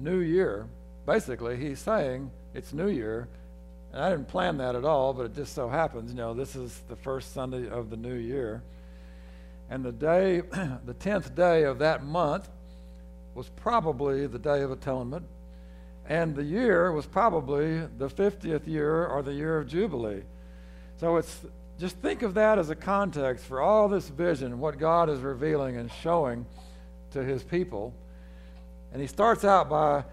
[0.00, 0.66] new year,
[1.06, 3.28] basically, he's saying it's New Year.
[3.92, 6.54] And I didn't plan that at all, but it just so happens, you know, this
[6.54, 8.62] is the first Sunday of the new year.
[9.68, 10.40] And the day,
[10.84, 12.48] the 10th day of that month
[13.34, 15.26] was probably the Day of Atonement.
[16.06, 20.22] And the year was probably the 50th year or the year of Jubilee.
[20.96, 21.44] So it's
[21.78, 25.76] just think of that as a context for all this vision, what God is revealing
[25.76, 26.46] and showing
[27.12, 27.94] to his people.
[28.92, 30.04] And he starts out by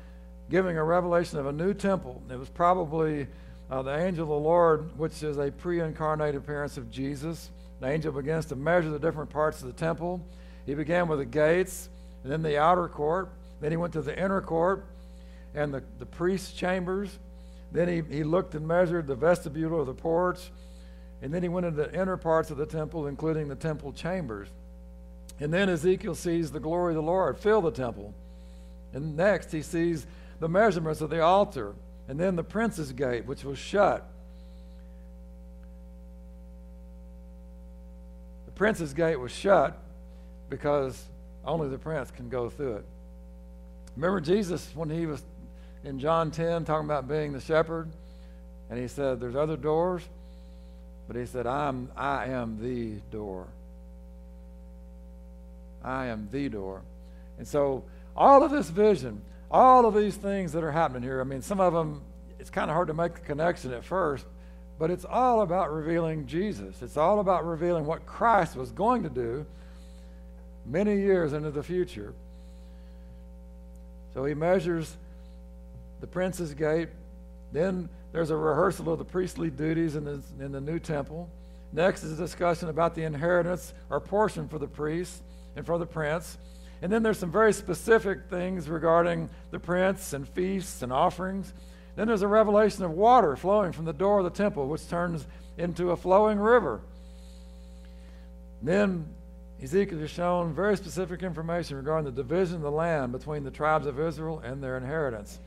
[0.50, 2.22] giving a revelation of a new temple.
[2.30, 3.28] It was probably
[3.70, 7.50] uh, the angel of the Lord, which is a pre incarnate appearance of Jesus.
[7.80, 10.26] The angel begins to measure the different parts of the temple.
[10.66, 11.90] He began with the gates,
[12.24, 13.30] and then the outer court.
[13.62, 14.86] Then he went to the inner court
[15.56, 17.18] and the, the priest's chambers.
[17.72, 20.52] Then he, he looked and measured the vestibule of the porch.
[21.22, 24.48] And then he went into the inner parts of the temple, including the temple chambers.
[25.40, 28.14] And then Ezekiel sees the glory of the Lord fill the temple.
[28.94, 30.06] And next he sees
[30.40, 31.74] the measurements of the altar.
[32.08, 34.08] And then the prince's gate, which was shut.
[38.46, 39.78] The prince's gate was shut
[40.50, 41.06] because
[41.44, 42.86] only the prince can go through it.
[43.96, 45.24] Remember Jesus when he was
[45.84, 47.90] in John 10 talking about being the shepherd?
[48.70, 50.08] And he said, There's other doors,
[51.08, 53.48] but he said, I'm, I am the door.
[55.84, 56.82] I am the door.
[57.38, 57.84] And so,
[58.18, 61.60] all of this vision, all of these things that are happening here, I mean, some
[61.60, 62.02] of them,
[62.40, 64.26] it's kind of hard to make the connection at first,
[64.80, 66.82] but it's all about revealing Jesus.
[66.82, 69.46] It's all about revealing what Christ was going to do
[70.66, 72.14] many years into the future.
[74.14, 74.98] So he measures
[76.02, 76.90] the prince's gate.
[77.52, 81.30] Then there's a rehearsal of the priestly duties in the, in the new temple.
[81.72, 85.22] Next is a discussion about the inheritance or portion for the priest
[85.56, 86.38] and for the prince.
[86.82, 91.54] And then there's some very specific things regarding the prince and feasts and offerings.
[91.96, 95.26] Then there's a revelation of water flowing from the door of the temple, which turns
[95.58, 96.82] into a flowing river.
[98.62, 99.08] Then
[99.62, 103.88] Ezekiel is shown very specific information regarding the division of the land between the tribes
[103.88, 105.40] of Israel and their inheritance.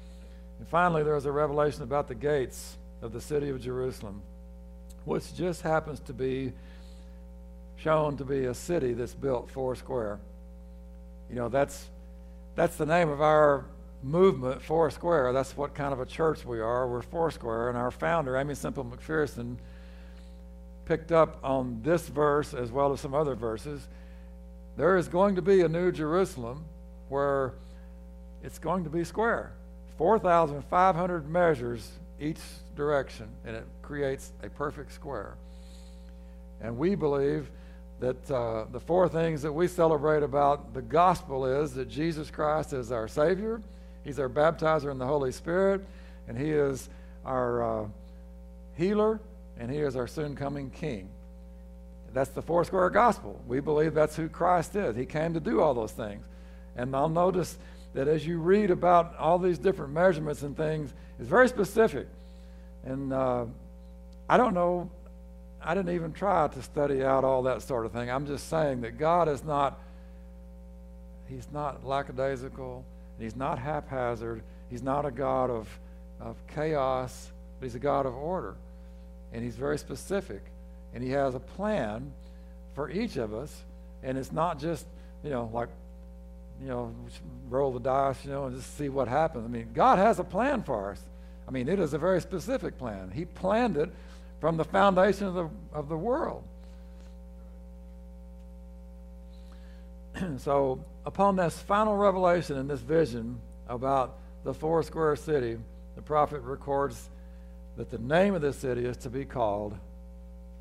[0.58, 4.22] And finally, there is a revelation about the gates of the city of Jerusalem,
[5.04, 6.52] which just happens to be
[7.76, 10.18] shown to be a city that's built four square.
[11.30, 11.88] You know, that's
[12.56, 13.64] that's the name of our
[14.02, 15.32] movement, Foursquare.
[15.32, 16.88] That's what kind of a church we are.
[16.88, 17.68] We're Foursquare.
[17.68, 19.56] And our founder, Aimee Semple McPherson,
[20.84, 23.86] picked up on this verse as well as some other verses.
[24.76, 26.64] there is going to be a new Jerusalem
[27.08, 27.54] where
[28.42, 29.52] it's going to be square
[29.98, 32.40] 4,500 measures each
[32.74, 35.36] direction, and it creates a perfect square.
[36.60, 37.50] And we believe
[38.00, 42.72] that uh, the four things that we celebrate about the gospel is that Jesus Christ
[42.72, 43.62] is our Savior,
[44.04, 45.82] He's our baptizer in the Holy Spirit,
[46.26, 46.88] and He is
[47.24, 47.88] our uh,
[48.76, 49.20] healer,
[49.58, 51.10] and He is our soon coming King.
[52.12, 53.40] That's the four square gospel.
[53.46, 54.96] We believe that's who Christ is.
[54.96, 56.24] He came to do all those things.
[56.76, 57.58] And I'll notice
[57.94, 62.08] that as you read about all these different measurements and things, it's very specific.
[62.84, 63.44] And uh,
[64.28, 64.90] I don't know,
[65.62, 68.10] I didn't even try to study out all that sort of thing.
[68.10, 69.78] I'm just saying that God is not,
[71.28, 72.84] He's not lackadaisical,
[73.18, 75.68] He's not haphazard, He's not a God of,
[76.20, 78.54] of chaos, but He's a God of order.
[79.32, 80.42] And He's very specific.
[80.94, 82.12] And He has a plan
[82.74, 83.64] for each of us.
[84.02, 84.86] And it's not just,
[85.22, 85.68] you know, like,
[86.62, 86.94] you know,
[87.48, 89.44] roll the dice, you know, and just see what happens.
[89.44, 91.00] I mean, God has a plan for us.
[91.46, 93.10] I mean, it is a very specific plan.
[93.14, 93.90] He planned it
[94.40, 96.42] from the foundation of the, of the world.
[100.38, 103.38] so, upon this final revelation in this vision
[103.68, 105.58] about the four square city,
[105.94, 107.10] the prophet records
[107.76, 109.76] that the name of this city is to be called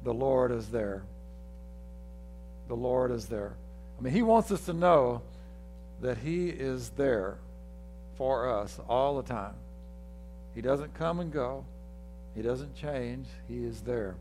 [0.03, 1.03] The Lord is There.
[2.67, 3.53] The Lord is there.
[3.97, 5.23] I mean, he wants us to know
[6.01, 7.37] that he is there
[8.15, 9.55] for us all the time.
[10.53, 11.65] He doesn't come and go.
[12.39, 13.27] He doesn't change.
[13.49, 14.15] He is there.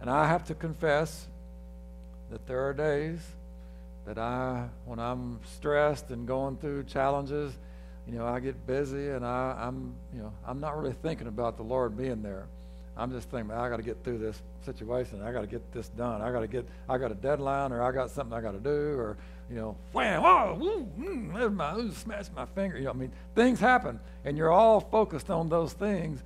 [0.00, 1.26] And I have to confess
[2.30, 3.18] that there are days
[4.06, 7.52] that I, when I'm stressed and going through challenges,
[8.06, 11.56] you know, I get busy and I, I'm, you know, I'm not really thinking about
[11.56, 12.46] the Lord being there.
[12.96, 15.22] I'm just thinking, I got to get through this situation.
[15.22, 16.22] I got to get this done.
[16.22, 18.60] I got to get, I got a deadline, or I got something I got to
[18.60, 19.16] do, or
[19.50, 22.78] you know, wham, whoa, woo, mm, my, ooh, smash my finger.
[22.78, 26.22] You know, I mean, things happen, and you're all focused on those things.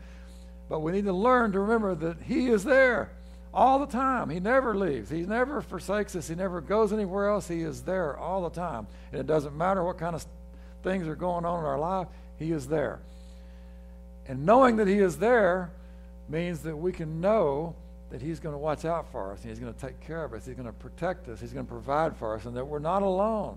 [0.69, 3.11] But we need to learn to remember that He is there
[3.53, 4.29] all the time.
[4.29, 5.11] He never leaves.
[5.11, 6.29] He never forsakes us.
[6.29, 7.49] He never goes anywhere else.
[7.49, 8.87] He is there all the time.
[9.11, 10.25] And it doesn't matter what kind of
[10.83, 12.09] things are going on in our life,
[12.39, 13.01] He is there.
[14.27, 15.71] And knowing that He is there
[16.29, 17.75] means that we can know
[18.11, 19.43] that He's going to watch out for us.
[19.43, 20.47] He's going to take care of us.
[20.47, 21.41] He's going to protect us.
[21.41, 23.57] He's going to provide for us, and that we're not alone.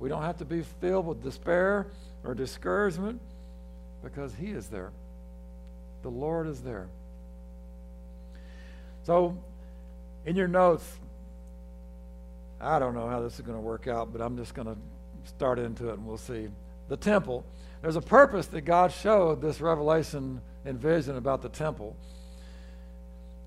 [0.00, 1.86] We don't have to be filled with despair
[2.24, 3.20] or discouragement
[4.02, 4.92] because He is there.
[6.02, 6.88] The Lord is there.
[9.02, 9.36] So,
[10.26, 10.84] in your notes,
[12.60, 14.76] I don't know how this is going to work out, but I'm just going to
[15.24, 16.48] start into it and we'll see.
[16.88, 17.44] The temple.
[17.82, 21.96] There's a purpose that God showed this revelation and vision about the temple.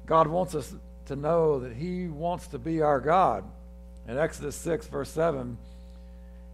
[0.06, 0.74] God wants us
[1.08, 3.44] to know that He wants to be our God.
[4.08, 5.58] In Exodus 6, verse 7,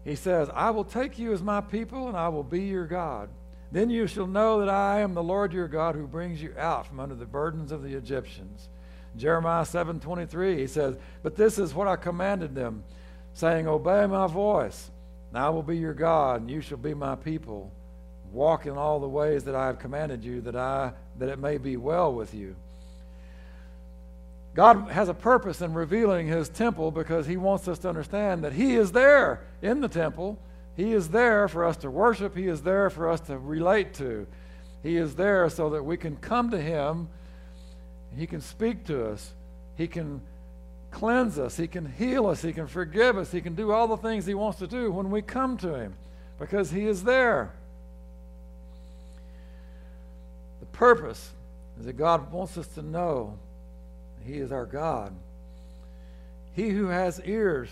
[0.04, 3.28] He says, I will take you as my people, and I will be your God.
[3.70, 6.86] Then you shall know that I am the Lord your God who brings you out
[6.86, 8.68] from under the burdens of the Egyptians.
[9.16, 12.84] Jeremiah 7:23 he says, "But this is what I commanded them,
[13.34, 14.90] saying, Obey my voice,
[15.30, 17.70] and I will be your God, and you shall be my people.
[18.32, 21.58] Walk in all the ways that I have commanded you, that I that it may
[21.58, 22.56] be well with you."
[24.54, 28.54] God has a purpose in revealing his temple because he wants us to understand that
[28.54, 30.38] he is there in the temple.
[30.78, 34.28] He is there for us to worship, he is there for us to relate to.
[34.84, 37.08] He is there so that we can come to him.
[38.16, 39.34] He can speak to us.
[39.76, 40.22] He can
[40.92, 41.56] cleanse us.
[41.56, 42.42] He can heal us.
[42.42, 43.32] He can forgive us.
[43.32, 45.94] He can do all the things He wants to do when we come to Him
[46.38, 47.52] because He is there.
[50.60, 51.32] The purpose
[51.80, 53.36] is that God wants us to know
[54.24, 55.12] He is our God.
[56.52, 57.68] He who has ears,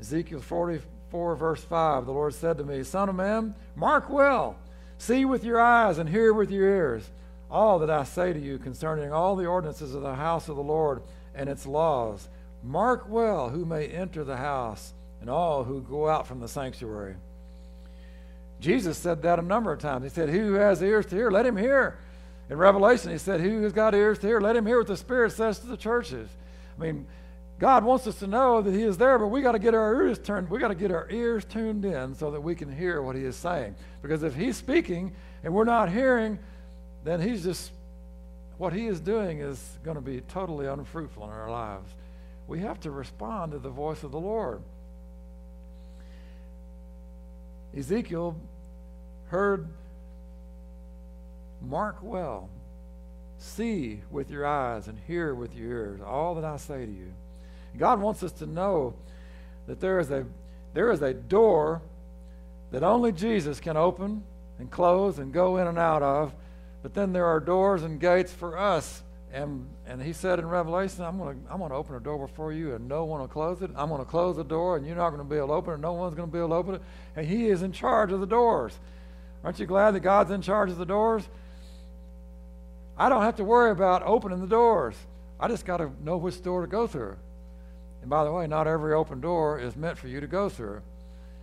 [0.00, 4.56] Ezekiel 44, verse 5, the Lord said to me, Son of man, mark well,
[4.98, 7.10] see with your eyes and hear with your ears
[7.50, 10.62] all that I say to you concerning all the ordinances of the house of the
[10.62, 11.02] Lord
[11.34, 12.28] and its laws.
[12.62, 17.14] Mark well who may enter the house and all who go out from the sanctuary.
[18.60, 20.04] Jesus said that a number of times.
[20.04, 21.98] He said, who has ears to hear, let him hear.
[22.50, 24.96] In Revelation, he said, who has got ears to hear, let him hear what the
[24.96, 26.28] Spirit says to the churches.
[26.76, 27.06] I mean,
[27.64, 29.94] God wants us to know that He is there, but we got to get our
[30.02, 30.50] ears turned.
[30.50, 33.24] We got to get our ears tuned in so that we can hear what He
[33.24, 33.74] is saying.
[34.02, 36.38] Because if He's speaking and we're not hearing,
[37.04, 37.72] then he's just,
[38.58, 41.90] what he is doing is going to be totally unfruitful in our lives.
[42.46, 44.60] We have to respond to the voice of the Lord.
[47.74, 48.36] Ezekiel
[49.28, 49.70] heard,
[51.62, 52.50] Mark well,
[53.38, 57.14] see with your eyes and hear with your ears all that I say to you.
[57.78, 58.94] God wants us to know
[59.66, 60.26] that there is a
[60.74, 61.80] there is a door
[62.72, 64.24] that only Jesus can open
[64.58, 66.34] and close and go in and out of.
[66.82, 69.02] But then there are doors and gates for us.
[69.32, 72.52] And, and he said in Revelation, I'm going to I'm gonna open a door before
[72.52, 73.70] you and no one will close it.
[73.76, 75.74] I'm going to close the door and you're not going to be able to open
[75.74, 75.80] it.
[75.80, 76.82] No one's going to be able to open it.
[77.16, 78.78] And he is in charge of the doors.
[79.42, 81.28] Aren't you glad that God's in charge of the doors?
[82.96, 84.94] I don't have to worry about opening the doors.
[85.38, 87.16] I just got to know which door to go through.
[88.04, 90.82] And by the way, not every open door is meant for you to go through.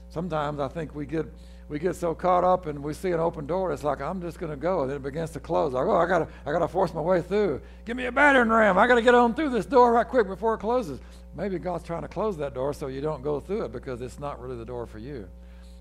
[0.09, 1.26] Sometimes I think we get
[1.70, 4.38] we get so caught up and we see an open door, it's like I'm just
[4.38, 5.74] going to go, and then it begins to close.
[5.74, 7.62] I go, oh, I gotta I gotta force my way through.
[7.84, 8.78] Give me a battering ram.
[8.78, 10.99] I gotta get on through this door right quick before it closes.
[11.36, 14.20] Maybe God's trying to close that door so you don't go through it because it's
[14.20, 15.28] not really the door for you.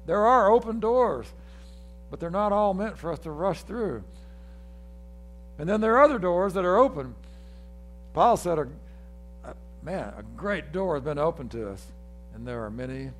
[0.06, 1.26] There are open doors,
[2.10, 4.02] but they're not all meant for us to rush through.
[5.58, 7.14] And then there are other doors that are open.
[8.14, 8.58] Paul said,
[9.82, 11.84] Man, a great door has been opened to us,
[12.34, 13.10] and there are many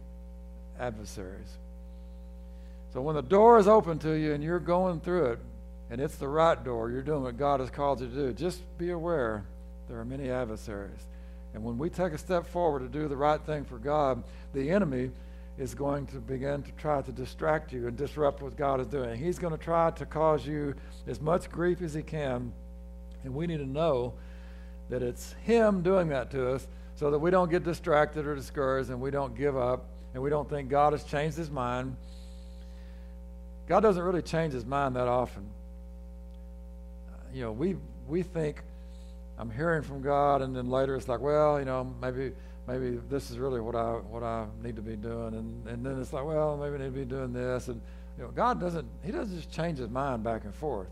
[0.79, 1.57] adversaries.
[2.93, 5.39] So when the door is open to you and you're going through it,
[5.91, 8.61] and it's the right door, you're doing what God has called you to do, just
[8.79, 9.45] be aware
[9.89, 11.07] there are many adversaries.
[11.55, 14.71] And when we take a step forward to do the right thing for God, the
[14.71, 15.11] enemy
[15.59, 19.19] is going to begin to try to distract you and disrupt what God is doing.
[19.19, 20.75] He's going to try to cause you
[21.07, 22.53] as much grief as he can.
[23.25, 24.15] And we need to know
[24.91, 28.91] that it's Him doing that to us so that we don't get distracted or discouraged
[28.91, 31.97] and we don't give up and we don't think God has changed His mind.
[33.69, 35.49] God doesn't really change His mind that often.
[37.09, 37.77] Uh, you know, we,
[38.09, 38.63] we think,
[39.39, 42.33] I'm hearing from God, and then later it's like, well, you know, maybe
[42.69, 45.99] maybe this is really what I what I need to be doing, and and then
[45.99, 47.81] it's like, well, maybe I need to be doing this, and
[48.19, 50.91] you know, God doesn't He doesn't just change His mind back and forth.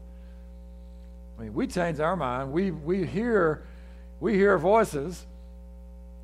[1.39, 2.51] I mean, we change our mind.
[2.51, 3.65] We we hear
[4.21, 5.27] we hear voices.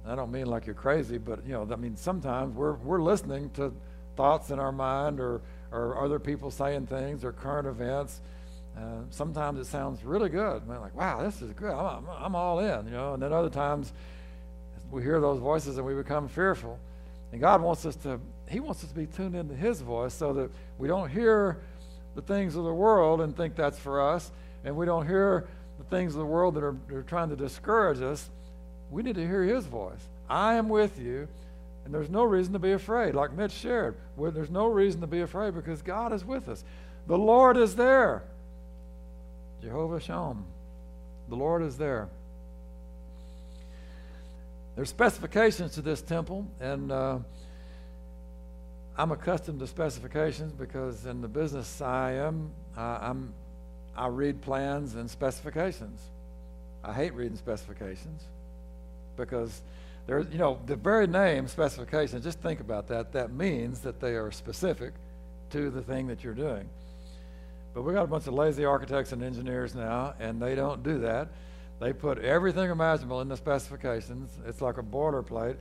[0.06, 3.50] I don't mean like you're crazy, but you know, I mean sometimes we're we're listening
[3.50, 3.72] to
[4.16, 5.40] thoughts in our mind or
[5.72, 8.20] or other people saying things or current events.
[8.76, 10.62] Uh, sometimes it sounds really good.
[10.62, 11.70] I mean, like, wow, this is good.
[11.70, 13.14] I'm, I'm, I'm all in, you know.
[13.14, 13.92] And then other times
[14.90, 16.78] we hear those voices and we become fearful.
[17.30, 20.32] And God wants us to, He wants us to be tuned into His voice so
[20.34, 21.58] that we don't hear
[22.14, 24.30] the things of the world and think that's for us,
[24.64, 25.46] and we don't hear
[25.78, 28.30] the things of the world that are, that are trying to discourage us.
[28.90, 30.08] We need to hear His voice.
[30.28, 31.28] I am with you,
[31.84, 33.14] and there's no reason to be afraid.
[33.14, 36.64] Like Mitch shared, there's no reason to be afraid because God is with us.
[37.06, 38.22] The Lord is there.
[39.62, 40.44] Jehovah Shalom.
[41.28, 42.08] The Lord is there.
[44.76, 47.18] There's specifications to this temple, and uh,
[48.96, 53.32] I'm accustomed to specifications because in the business I am, uh, I'm,
[53.96, 56.00] I read plans and specifications.
[56.82, 58.22] I hate reading specifications
[59.16, 59.62] because
[60.06, 63.12] there's, you know, the very name specification, just think about that.
[63.12, 64.92] That means that they are specific
[65.50, 66.68] to the thing that you're doing.
[67.72, 70.98] But we got a bunch of lazy architects and engineers now, and they don't do
[71.00, 71.28] that.
[71.80, 74.30] They put everything imaginable in the specifications.
[74.46, 75.56] It's like a boilerplate.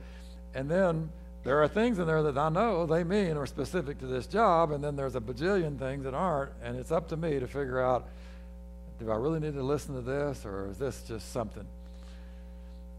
[0.54, 1.10] And then
[1.42, 4.70] there are things in there that I know they mean are specific to this job,
[4.70, 7.80] and then there's a bajillion things that aren't, and it's up to me to figure
[7.80, 8.08] out
[8.98, 11.66] do I really need to listen to this, or is this just something?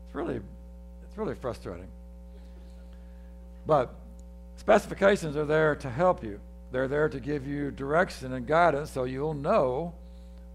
[0.06, 1.88] It's really, it's really frustrating.
[3.66, 3.94] But
[4.58, 6.40] specifications are there to help you.
[6.72, 9.94] They're there to give you direction and guidance so you'll know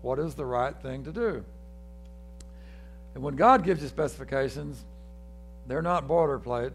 [0.03, 1.45] what is the right thing to do.
[3.15, 4.85] And when God gives you specifications,
[5.67, 6.73] they're not boilerplate.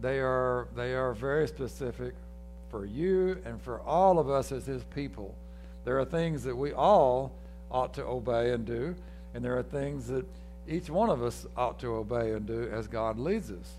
[0.00, 2.14] They are, they are very specific
[2.70, 5.34] for you and for all of us as His people.
[5.84, 7.32] There are things that we all
[7.72, 8.94] ought to obey and do,
[9.34, 10.26] and there are things that
[10.68, 13.74] each one of us ought to obey and do as God leads us.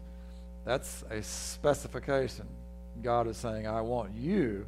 [0.66, 2.48] That's a specification.
[3.02, 4.66] God is saying, I want you,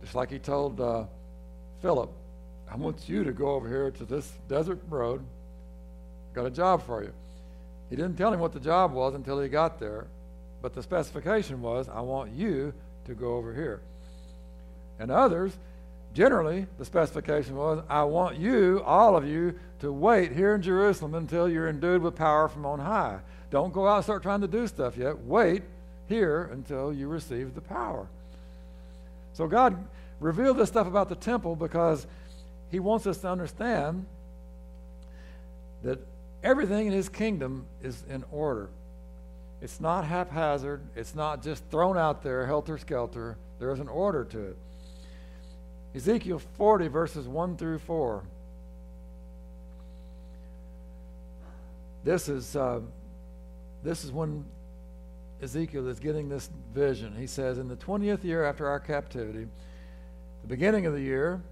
[0.00, 1.04] just like He told uh,
[1.82, 2.10] Philip,
[2.70, 5.22] I want you to go over here to this desert road
[6.32, 7.12] Got a job for you.
[7.88, 10.06] He didn't tell him what the job was until he got there,
[10.62, 12.72] but the specification was, I want you
[13.06, 13.80] to go over here.
[14.98, 15.58] And others,
[16.14, 21.14] generally, the specification was, I want you, all of you, to wait here in Jerusalem
[21.14, 23.20] until you're endued with power from on high.
[23.50, 25.18] Don't go out and start trying to do stuff yet.
[25.24, 25.62] Wait
[26.08, 28.06] here until you receive the power.
[29.32, 29.76] So God
[30.18, 32.06] revealed this stuff about the temple because
[32.70, 34.06] He wants us to understand
[35.82, 35.98] that
[36.42, 38.68] everything in his kingdom is in order.
[39.62, 43.36] It's not haphazard, it's not just thrown out there helter skelter.
[43.58, 44.56] There is an order to it.
[45.94, 48.22] Ezekiel 40, verses 1 through 4.
[52.04, 52.80] This is uh,
[53.82, 54.44] this is when
[55.42, 57.14] Ezekiel is getting this vision.
[57.16, 59.46] He says, In the 20th year after our captivity,
[60.42, 61.42] the beginning of the year,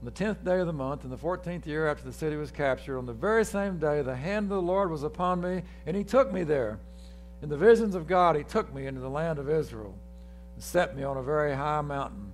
[0.00, 2.50] on the 10th day of the month, in the 14th year after the city was
[2.50, 5.96] captured, on the very same day, the hand of the Lord was upon me, and
[5.96, 6.78] he took me there.
[7.42, 9.94] In the visions of God, he took me into the land of Israel
[10.54, 12.32] and set me on a very high mountain.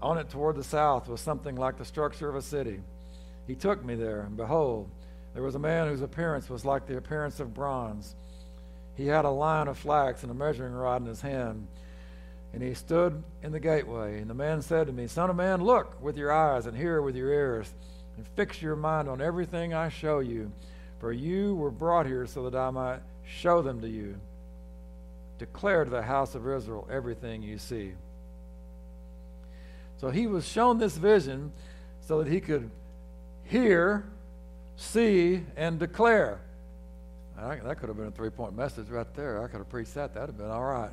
[0.00, 2.80] On it toward the south was something like the structure of a city.
[3.46, 4.90] He took me there, and behold,
[5.34, 8.14] there was a man whose appearance was like the appearance of bronze.
[8.94, 11.68] He had a line of flax and a measuring rod in his hand.
[12.52, 14.20] And he stood in the gateway.
[14.20, 17.00] And the man said to me, Son of man, look with your eyes and hear
[17.02, 17.72] with your ears,
[18.16, 20.50] and fix your mind on everything I show you.
[20.98, 24.16] For you were brought here so that I might show them to you.
[25.38, 27.92] Declare to the house of Israel everything you see.
[29.98, 31.52] So he was shown this vision
[32.00, 32.70] so that he could
[33.44, 34.04] hear,
[34.76, 36.40] see, and declare.
[37.36, 39.42] I, that could have been a three point message right there.
[39.42, 40.14] I could have preached that.
[40.14, 40.90] That would have been all right.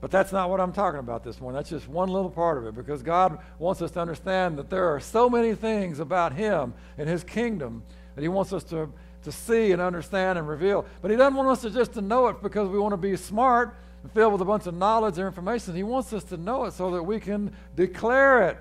[0.00, 1.56] But that's not what I'm talking about this morning.
[1.56, 4.94] That's just one little part of it because God wants us to understand that there
[4.94, 7.82] are so many things about Him and His kingdom
[8.14, 8.88] that He wants us to,
[9.24, 10.86] to see and understand and reveal.
[11.02, 13.16] But He doesn't want us to just to know it because we want to be
[13.16, 13.76] smart
[14.14, 15.74] filled with a bunch of knowledge or information.
[15.74, 18.58] He wants us to know it so that we can declare it.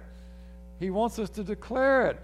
[0.79, 2.19] He wants us to declare it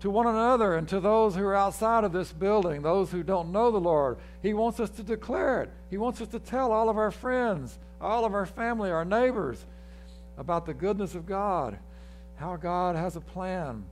[0.00, 3.52] to one another and to those who are outside of this building, those who don't
[3.52, 4.18] know the Lord.
[4.42, 5.70] He wants us to declare it.
[5.90, 9.64] He wants us to tell all of our friends, all of our family, our neighbors
[10.38, 11.78] about the goodness of God,
[12.36, 13.84] how God has a plan,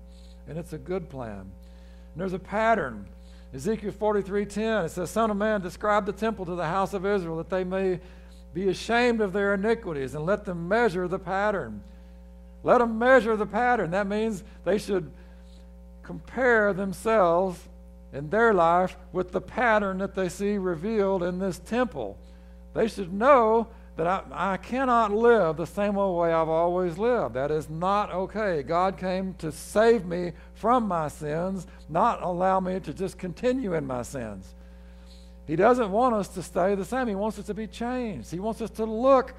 [0.48, 1.40] and it's a good plan.
[1.40, 3.06] And there's a pattern.
[3.52, 7.36] Ezekiel 43:10 it says, "Son of man, describe the temple to the house of Israel
[7.36, 8.00] that they may
[8.55, 11.82] be ashamed of their iniquities and let them measure the pattern."
[12.62, 13.92] Let them measure the pattern.
[13.92, 15.11] That means they should
[16.03, 17.68] compare themselves
[18.12, 22.18] in their life with the pattern that they see revealed in this temple.
[22.74, 27.34] They should know that I, I cannot live the same old way I've always lived.
[27.34, 28.62] That is not okay.
[28.62, 33.86] God came to save me from my sins, not allow me to just continue in
[33.86, 34.55] my sins.
[35.49, 37.09] He doesn't want us to stay the same.
[37.09, 38.30] He wants us to be changed.
[38.30, 39.34] He wants us to look,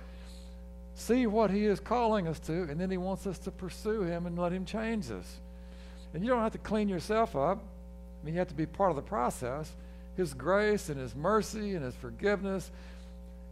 [0.95, 4.25] see what He is calling us to, and then He wants us to pursue Him
[4.25, 5.39] and let Him change us.
[6.13, 7.59] And you don't have to clean yourself up.
[7.59, 9.71] I mean, you have to be part of the process.
[10.17, 12.71] His grace and His mercy and His forgiveness,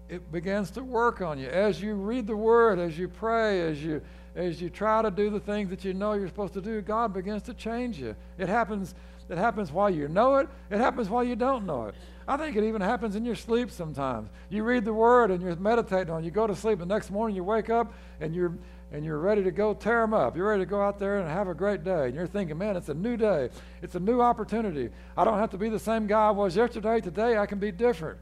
[0.10, 1.48] it begins to work on you.
[1.48, 4.02] As you read the Word, as you pray, as you
[4.36, 7.12] as you try to do the things that you know you're supposed to do, God
[7.12, 8.16] begins to change you.
[8.38, 8.94] It happens,
[9.30, 11.96] it happens while you know it, it happens while you don't know it.
[12.28, 14.30] I think it even happens in your sleep sometimes.
[14.50, 16.26] You read the word and you're meditating on it.
[16.26, 18.54] You go to sleep, the next morning you wake up and you're
[18.92, 20.38] and you're ready to go tear them up.
[20.38, 22.06] You're ready to go out there and have a great day.
[22.06, 23.50] And you're thinking, man, it's a new day.
[23.82, 24.90] It's a new opportunity.
[25.18, 27.02] I don't have to be the same guy I was yesterday.
[27.02, 28.18] Today I can be different.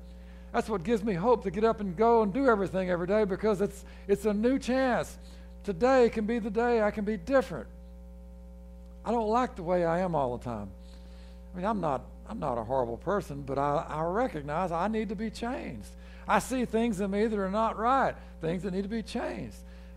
[0.51, 3.25] That's what gives me hope to get up and go and do everything every day
[3.25, 5.19] because it's, it's a new chance.
[5.63, 7.67] Today can be the day I can be different.
[9.03, 10.71] I don't like the way I am all the time.
[11.55, 15.07] I mean, I'm not, I'm not a horrible person, but I, I recognize I need
[15.07, 15.87] to be changed.
[16.27, 19.55] I see things in me that are not right, things that need to be changed.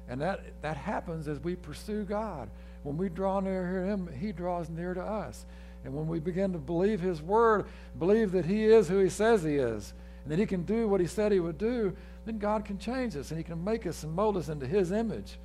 [0.09, 2.49] And that, that happens as we pursue God.
[2.85, 5.47] When we draw near Him, He draws near to us.
[5.85, 7.67] And when we begin to believe His Word,
[7.99, 11.01] believe that He is who He says He is, and that He can do what
[11.01, 14.05] He said He would do, then God can change us and He can make us
[14.05, 15.41] and mold us into His image.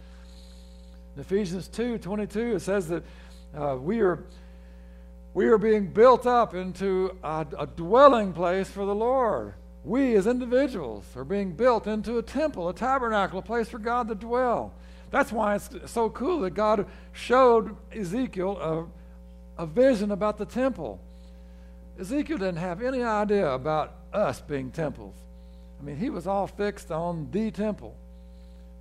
[1.16, 3.04] In Ephesians 2 22, it says that
[3.56, 4.24] uh, we, are,
[5.34, 10.28] we are being built up into a, a dwelling place for the Lord we as
[10.28, 14.74] individuals are being built into a temple, a tabernacle, a place for God to dwell.
[15.12, 18.90] That's why it's so cool that God showed Ezekiel
[19.58, 21.00] a, a vision about the temple.
[22.00, 25.16] Ezekiel didn't have any idea about us being temples.
[25.80, 27.96] I mean, he was all fixed on the temple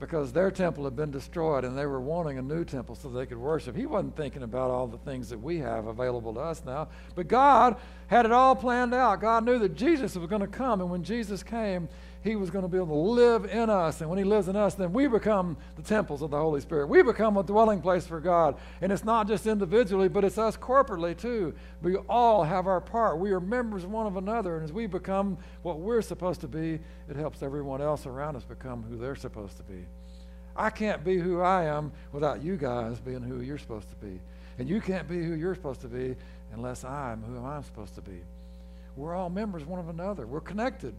[0.03, 3.25] because their temple had been destroyed and they were wanting a new temple so they
[3.25, 3.77] could worship.
[3.77, 6.89] He wasn't thinking about all the things that we have available to us now.
[7.15, 7.77] But God
[8.09, 9.21] had it all planned out.
[9.21, 11.89] God knew that Jesus was going to come, and when Jesus came,
[12.23, 14.01] he was going to be able to live in us.
[14.01, 16.89] And when He lives in us, then we become the temples of the Holy Spirit.
[16.89, 18.57] We become a dwelling place for God.
[18.81, 21.53] And it's not just individually, but it's us corporately too.
[21.83, 23.19] We all have our part.
[23.19, 24.55] We are members one of another.
[24.55, 28.45] And as we become what we're supposed to be, it helps everyone else around us
[28.45, 29.85] become who they're supposed to be.
[30.55, 34.21] I can't be who I am without you guys being who you're supposed to be.
[34.59, 36.15] And you can't be who you're supposed to be
[36.53, 38.21] unless I'm who I'm supposed to be.
[38.95, 40.27] We're all members one of another.
[40.27, 40.95] We're connected.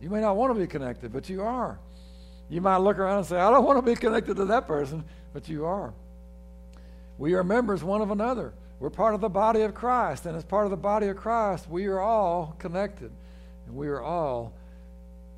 [0.00, 1.78] You may not want to be connected, but you are.
[2.48, 5.04] You might look around and say, I don't want to be connected to that person,
[5.32, 5.92] but you are.
[7.18, 8.54] We are members one of another.
[8.80, 11.68] We're part of the body of Christ, and as part of the body of Christ,
[11.68, 13.12] we are all connected.
[13.66, 14.54] And we are all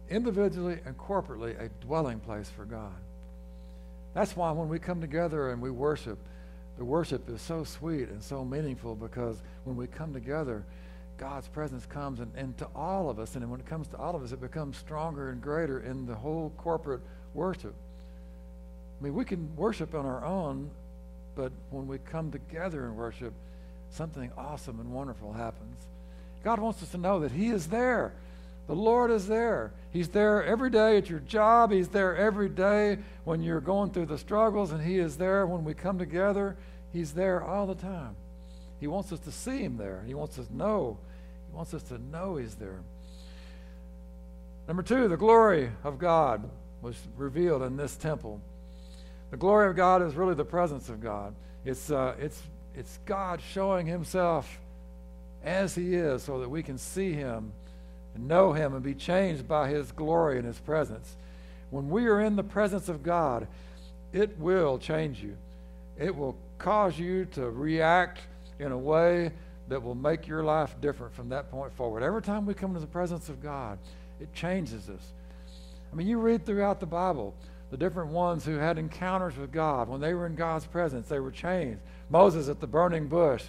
[0.09, 2.95] individually and corporately a dwelling place for God.
[4.15, 6.19] That's why when we come together and we worship,
[6.79, 10.65] the worship is so sweet and so meaningful because when we come together,
[11.23, 13.37] God's presence comes and, and to all of us.
[13.37, 16.17] And when it comes to all of us, it becomes stronger and greater in the
[16.17, 17.01] whole corporate
[17.33, 17.75] worship.
[19.01, 20.69] I mean, we can worship on our own,
[21.37, 23.33] but when we come together and worship,
[23.91, 25.77] something awesome and wonderful happens.
[26.43, 28.15] God wants us to know that He is there.
[28.67, 29.73] The Lord is there.
[29.93, 31.71] He's there every day at your job.
[31.71, 35.63] He's there every day when you're going through the struggles, and He is there when
[35.63, 36.57] we come together.
[36.93, 38.17] He's there all the time.
[38.81, 40.03] He wants us to see Him there.
[40.05, 40.99] He wants us to know.
[41.53, 42.81] He wants us to know He's there.
[44.67, 46.49] Number two, the glory of God
[46.81, 48.41] was revealed in this temple.
[49.31, 51.35] The glory of God is really the presence of God.
[51.67, 52.43] It's, uh, it's,
[52.75, 54.59] it's God showing Himself
[55.45, 57.53] as He is so that we can see Him
[58.15, 61.17] and know Him and be changed by His glory and His presence.
[61.69, 63.47] When we are in the presence of God,
[64.15, 65.37] it will change you.
[65.99, 68.21] It will cause you to react
[68.59, 69.33] in a way
[69.73, 72.03] that will make your life different from that point forward.
[72.03, 73.79] Every time we come to the presence of God,
[74.21, 75.13] it changes us.
[75.91, 77.35] I mean, you read throughout the Bible
[77.71, 79.89] the different ones who had encounters with God.
[79.89, 81.81] When they were in God's presence, they were changed.
[82.11, 83.45] Moses at the burning bush.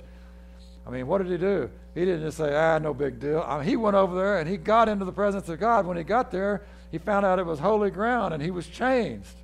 [0.88, 1.69] I mean, what did he do?
[1.93, 3.43] He didn't just say, ah, no big deal.
[3.45, 5.86] I mean, he went over there and he got into the presence of God.
[5.86, 9.36] When he got there, he found out it was holy ground and he was changed.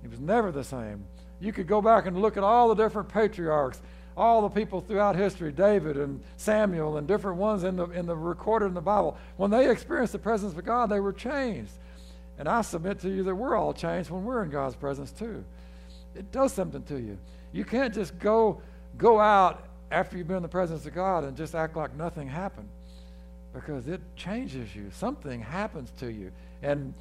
[0.00, 1.04] He was never the same.
[1.38, 3.80] You could go back and look at all the different patriarchs,
[4.16, 8.16] all the people throughout history, David and Samuel and different ones in the, in the
[8.16, 9.16] recorded in the Bible.
[9.36, 11.72] When they experienced the presence of God, they were changed.
[12.38, 15.44] And I submit to you that we're all changed when we're in God's presence too.
[16.14, 17.18] It does something to you.
[17.52, 18.62] You can't just go
[18.96, 22.28] go out after you've been in the presence of God and just act like nothing
[22.28, 22.68] happened
[23.52, 24.90] because it changes you.
[24.92, 26.30] Something happens to you.
[26.62, 26.94] And,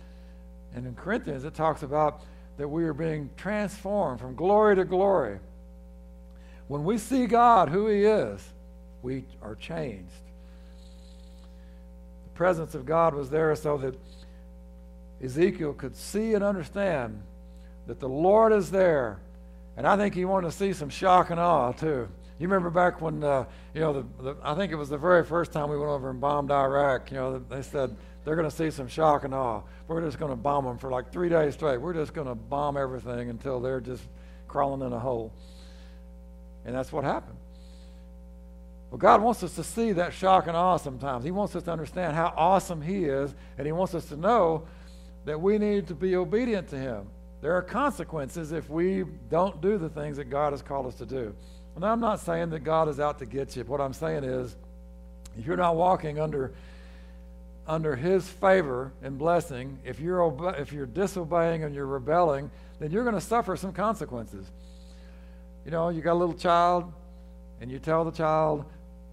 [0.73, 2.21] and in Corinthians, it talks about
[2.57, 5.39] that we are being transformed from glory to glory.
[6.69, 8.41] When we see God, who He is,
[9.01, 10.13] we are changed.
[12.25, 13.95] The presence of God was there so that
[15.21, 17.23] Ezekiel could see and understand
[17.87, 19.19] that the Lord is there.
[19.77, 22.07] And I think he wanted to see some shock and awe, too.
[22.37, 25.25] You remember back when, uh, you know, the, the, I think it was the very
[25.25, 28.55] first time we went over and bombed Iraq, you know, they said they're going to
[28.55, 29.63] see some shock and awe.
[29.87, 31.81] We're just going to bomb them for like three days straight.
[31.81, 34.03] We're just going to bomb everything until they're just
[34.47, 35.33] crawling in a hole.
[36.69, 37.35] And that's what happened.
[38.91, 41.25] Well, God wants us to see that shock and awe sometimes.
[41.25, 44.67] He wants us to understand how awesome He is, and He wants us to know
[45.25, 47.07] that we need to be obedient to Him.
[47.41, 51.07] There are consequences if we don't do the things that God has called us to
[51.07, 51.33] do.
[51.75, 53.63] And I'm not saying that God is out to get you.
[53.63, 54.55] What I'm saying is,
[55.39, 56.53] if you're not walking under
[57.65, 63.03] under His favor and blessing, if you're if you're disobeying and you're rebelling, then you're
[63.03, 64.45] going to suffer some consequences.
[65.65, 66.91] You know, you got a little child,
[67.61, 68.65] and you tell the child,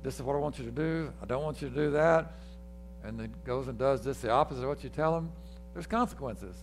[0.03, 1.13] "This is what I want you to do.
[1.23, 2.33] I don't want you to do that,"
[3.03, 5.31] and it goes and does just the opposite of what you tell him.
[5.75, 6.57] There's consequences.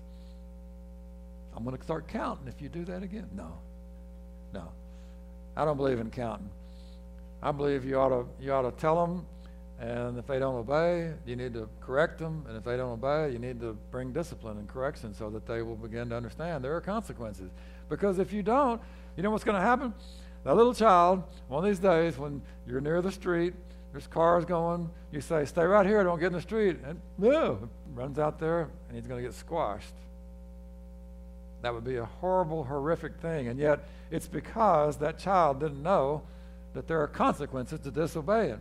[1.55, 3.29] I'm going to start counting if you do that again.
[3.35, 3.59] No,
[4.53, 4.69] no.
[5.55, 6.49] I don't believe in counting.
[7.43, 9.25] I believe you ought to you ought to tell them,
[9.79, 13.31] and if they don't obey, you need to correct them, and if they don't obey,
[13.31, 16.75] you need to bring discipline and correction so that they will begin to understand there
[16.75, 17.51] are consequences.
[17.89, 18.81] Because if you don't,
[19.15, 19.93] you know what's going to happen?
[20.43, 23.53] That little child, one of these days, when you're near the street,
[23.91, 27.69] there's cars going, you say, "Stay right here, don't get in the street," and no,
[27.93, 29.93] runs out there, and he's going to get squashed.
[31.61, 33.47] That would be a horrible, horrific thing.
[33.47, 36.23] And yet, it's because that child didn't know
[36.73, 38.59] that there are consequences to disobeying.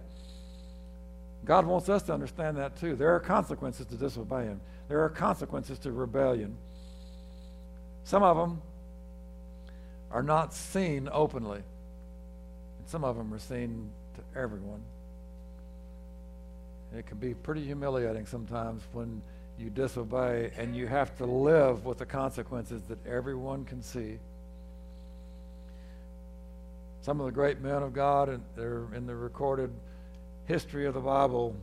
[1.44, 2.94] God wants us to understand that too.
[2.94, 6.56] There are consequences to disobeying, there are consequences to rebellion.
[8.04, 8.60] Some of them
[10.12, 14.82] are not seen openly, and some of them are seen to everyone.
[16.90, 19.22] And it can be pretty humiliating sometimes when
[19.58, 24.18] you disobey, and you have to live with the consequences that everyone can see.
[27.02, 29.70] Some of the great men of God and they're in the recorded
[30.46, 31.56] history of the Bible,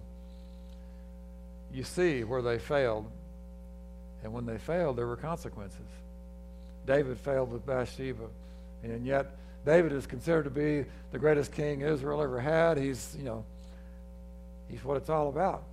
[1.73, 3.05] you see where they failed.
[4.23, 5.87] And when they failed, there were consequences.
[6.85, 8.25] David failed with Bathsheba,
[8.83, 9.35] and yet
[9.65, 12.77] David is considered to be the greatest king Israel ever had.
[12.77, 13.45] He's, you know,
[14.67, 15.63] he's what it's all about.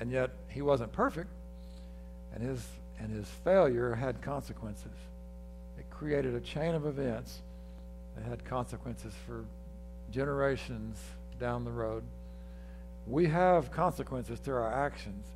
[0.00, 1.30] And yet he wasn't perfect
[2.34, 2.66] and his,
[2.98, 4.92] and his failure had consequences.
[5.78, 7.40] It created a chain of events
[8.16, 9.44] that had consequences for
[10.10, 11.00] generations
[11.38, 12.04] down the road.
[13.06, 15.26] we have consequences to our actions.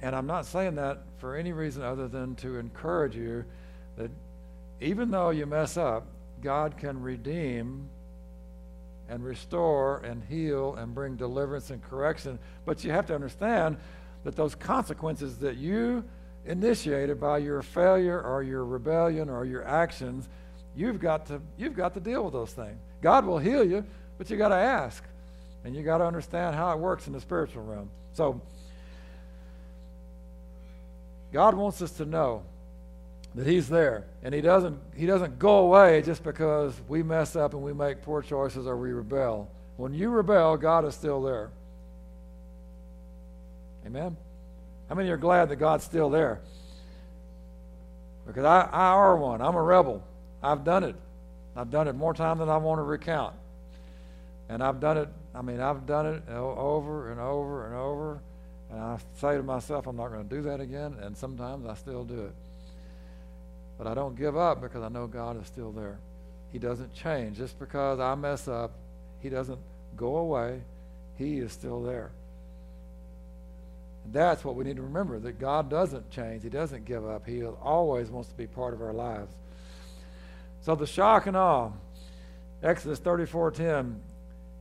[0.00, 3.44] And I'm not saying that for any reason other than to encourage you
[3.96, 4.10] that
[4.80, 6.06] even though you mess up,
[6.42, 7.88] God can redeem
[9.08, 12.38] and restore and heal and bring deliverance and correction.
[12.64, 13.78] But you have to understand
[14.24, 16.04] that those consequences that you
[16.44, 20.28] initiated by your failure or your rebellion or your actions,
[20.76, 22.78] you've got to you've got to deal with those things.
[23.00, 23.84] God will heal you,
[24.16, 25.04] but you got to ask.
[25.64, 27.90] And you got to understand how it works in the spiritual realm.
[28.12, 28.40] So
[31.32, 32.42] God wants us to know
[33.34, 34.04] that he's there.
[34.22, 38.02] And he doesn't he doesn't go away just because we mess up and we make
[38.02, 39.50] poor choices or we rebel.
[39.76, 41.50] When you rebel god is still there.
[43.86, 44.16] Amen?
[44.88, 46.40] How many are glad that god's still there?
[48.26, 49.40] Because i, I are one.
[49.40, 50.02] I'm a rebel.
[50.42, 50.96] I've done it.
[51.56, 53.34] I've done it more time than i want to recount.
[54.48, 58.20] And i've done it i mean i've done it over and over and over.
[58.70, 60.96] And i say to myself i'm not going to do that again.
[61.02, 62.34] And sometimes i still do it
[63.78, 66.00] but I don't give up because I know God is still there.
[66.52, 67.38] He doesn't change.
[67.38, 68.72] Just because I mess up,
[69.20, 69.60] He doesn't
[69.96, 70.60] go away.
[71.16, 72.10] He is still there.
[74.04, 76.42] And that's what we need to remember that God doesn't change.
[76.42, 77.26] He doesn't give up.
[77.26, 79.32] He always wants to be part of our lives.
[80.60, 81.70] So the shock and awe,
[82.62, 84.00] Exodus 34:10,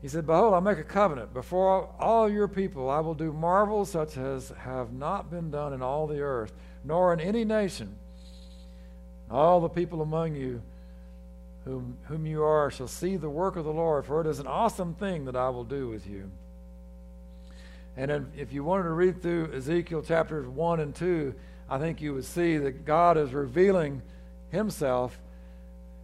[0.01, 1.33] he said, Behold, I make a covenant.
[1.33, 5.81] Before all your people I will do marvels such as have not been done in
[5.81, 6.53] all the earth,
[6.83, 7.97] nor in any nation
[9.29, 10.61] all the people among you
[11.65, 14.47] whom, whom you are shall see the work of the Lord, for it is an
[14.47, 16.31] awesome thing that I will do with you.
[17.97, 21.33] And if you wanted to read through Ezekiel chapters 1 and 2,
[21.69, 24.01] I think you would see that God is revealing
[24.49, 25.19] himself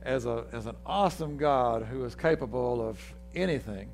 [0.02, 3.00] as, a, as an awesome God who is capable of
[3.36, 3.90] anything.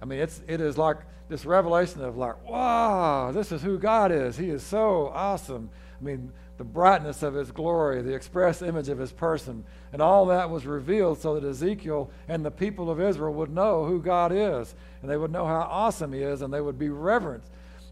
[0.00, 4.12] I mean, it's, it is like this revelation of like, wow, this is who God
[4.12, 4.36] is.
[4.36, 5.70] He is so awesome.
[6.00, 9.64] I mean, the brightness of his glory, the express image of his person.
[9.92, 13.84] And all that was revealed so that Ezekiel and the people of Israel would know
[13.84, 14.74] who God is.
[15.02, 17.42] And they would know how awesome he is and they would be reverent.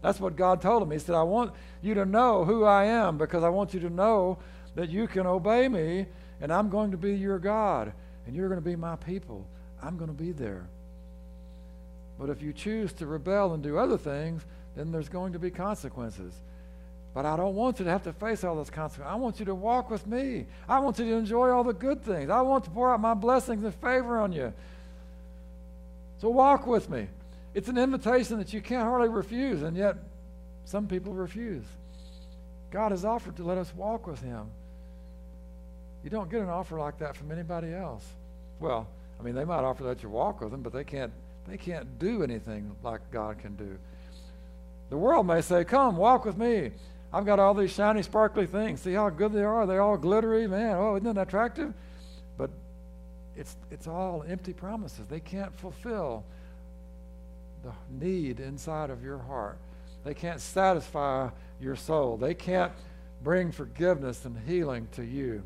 [0.01, 0.91] That's what God told him.
[0.91, 3.89] He said, I want you to know who I am because I want you to
[3.89, 4.37] know
[4.75, 6.07] that you can obey me
[6.41, 7.93] and I'm going to be your God
[8.25, 9.45] and you're going to be my people.
[9.81, 10.67] I'm going to be there.
[12.17, 14.45] But if you choose to rebel and do other things,
[14.75, 16.33] then there's going to be consequences.
[17.13, 19.11] But I don't want you to have to face all those consequences.
[19.11, 20.47] I want you to walk with me.
[20.67, 22.29] I want you to enjoy all the good things.
[22.29, 24.51] I want to pour out my blessings and favor on you.
[26.19, 27.07] So walk with me.
[27.53, 29.97] It's an invitation that you can't hardly refuse, and yet
[30.65, 31.65] some people refuse.
[32.71, 34.47] God has offered to let us walk with Him.
[36.03, 38.05] You don't get an offer like that from anybody else.
[38.59, 38.87] Well,
[39.19, 41.11] I mean, they might offer that you walk with them, but they can't.
[41.47, 43.77] They can't do anything like God can do.
[44.89, 46.71] The world may say, "Come, walk with me."
[47.13, 48.81] I've got all these shiny, sparkly things.
[48.81, 49.67] See how good they are?
[49.67, 50.75] They're all glittery, man.
[50.77, 51.71] Oh, isn't that attractive?
[52.37, 52.49] But
[53.37, 55.05] it's, it's all empty promises.
[55.07, 56.23] They can't fulfill
[57.63, 59.59] the need inside of your heart.
[60.03, 61.29] They can't satisfy
[61.61, 62.17] your soul.
[62.17, 62.73] They can't
[63.21, 65.43] bring forgiveness and healing to you.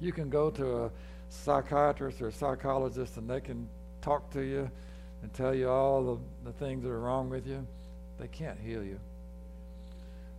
[0.00, 0.90] You can go to a
[1.28, 3.68] psychiatrist or a psychologist and they can
[4.00, 4.70] talk to you
[5.22, 7.64] and tell you all the, the things that are wrong with you.
[8.18, 8.98] They can't heal you.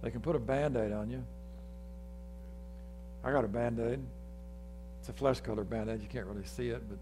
[0.03, 1.23] They can put a band aid on you.
[3.23, 3.99] I got a band aid.
[4.99, 6.01] It's a flesh colored band aid.
[6.01, 6.97] You can't really see it, but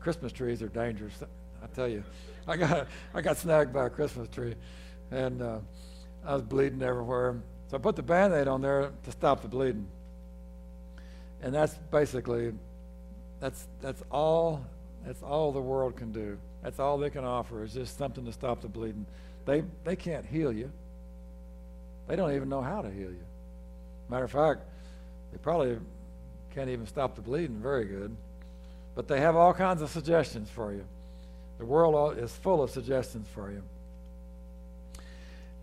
[0.00, 1.22] Christmas trees are dangerous.
[1.62, 2.02] I tell you,
[2.48, 4.54] I got I got snagged by a Christmas tree,
[5.10, 5.58] and uh,
[6.24, 7.36] I was bleeding everywhere.
[7.68, 9.86] So I put the band aid on there to stop the bleeding.
[11.42, 12.54] And that's basically
[13.38, 14.64] that's that's all
[15.04, 16.38] that's all the world can do.
[16.62, 19.04] That's all they can offer is just something to stop the bleeding.
[19.44, 20.70] They they can't heal you.
[22.06, 23.24] They don't even know how to heal you.
[24.08, 24.60] Matter of fact,
[25.32, 25.78] they probably
[26.54, 28.16] can't even stop the bleeding very good.
[28.94, 30.84] But they have all kinds of suggestions for you.
[31.58, 33.62] The world is full of suggestions for you.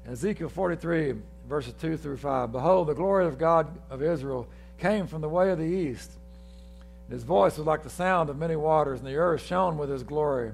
[0.07, 1.15] Ezekiel 43,
[1.47, 4.47] verses 2 through 5 Behold, the glory of God of Israel
[4.77, 6.11] came from the way of the east.
[7.09, 10.03] His voice was like the sound of many waters, and the earth shone with his
[10.03, 10.51] glory.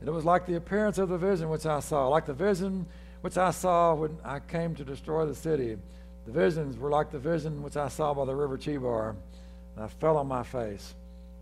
[0.00, 2.86] And it was like the appearance of the vision which I saw, like the vision
[3.22, 5.78] which I saw when I came to destroy the city.
[6.26, 9.16] The visions were like the vision which I saw by the river Chebar.
[9.74, 10.94] And I fell on my face.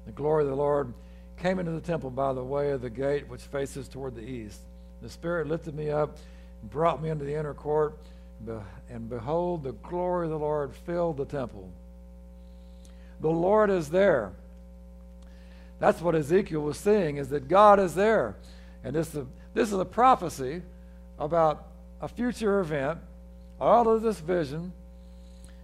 [0.07, 0.95] The glory of the Lord
[1.37, 4.61] came into the temple by the way of the gate which faces toward the east.
[5.03, 6.17] The Spirit lifted me up
[6.61, 7.99] and brought me into the inner court.
[8.89, 11.71] And behold, the glory of the Lord filled the temple.
[13.21, 14.33] The Lord is there.
[15.79, 18.37] That's what Ezekiel was seeing, is that God is there.
[18.85, 20.63] And this, the, this is a prophecy
[21.19, 21.67] about
[22.01, 22.99] a future event.
[23.61, 24.73] All of this vision,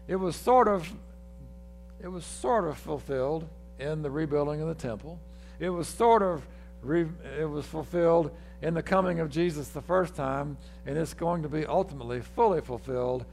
[0.06, 0.90] it was sort of,
[2.02, 3.48] it was sort of fulfilled
[3.78, 5.18] in the rebuilding of the temple.
[5.58, 6.46] It was sort of,
[6.82, 7.06] re,
[7.38, 8.30] it was fulfilled
[8.62, 10.56] in the coming of Jesus the first time,
[10.86, 13.24] and it's going to be ultimately fully fulfilled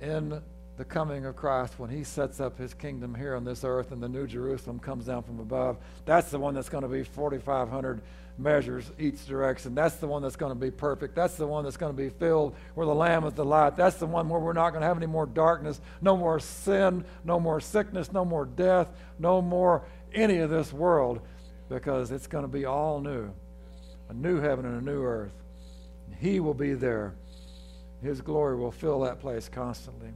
[0.00, 0.40] in
[0.76, 4.02] the coming of Christ when he sets up his kingdom here on this earth and
[4.02, 5.76] the new Jerusalem comes down from above.
[6.06, 8.00] That's the one that's going to be 4,500
[8.38, 9.74] measures each direction.
[9.74, 11.14] That's the one that's going to be perfect.
[11.14, 13.76] That's the one that's going to be filled where the Lamb is the light.
[13.76, 17.04] That's the one where we're not going to have any more darkness, no more sin,
[17.24, 18.88] no more sickness, no more death,
[19.18, 19.84] no more
[20.14, 21.20] any of this world
[21.68, 23.30] because it's going to be all new
[24.08, 25.32] a new heaven and a new earth.
[26.20, 27.14] He will be there.
[28.02, 30.10] His glory will fill that place constantly.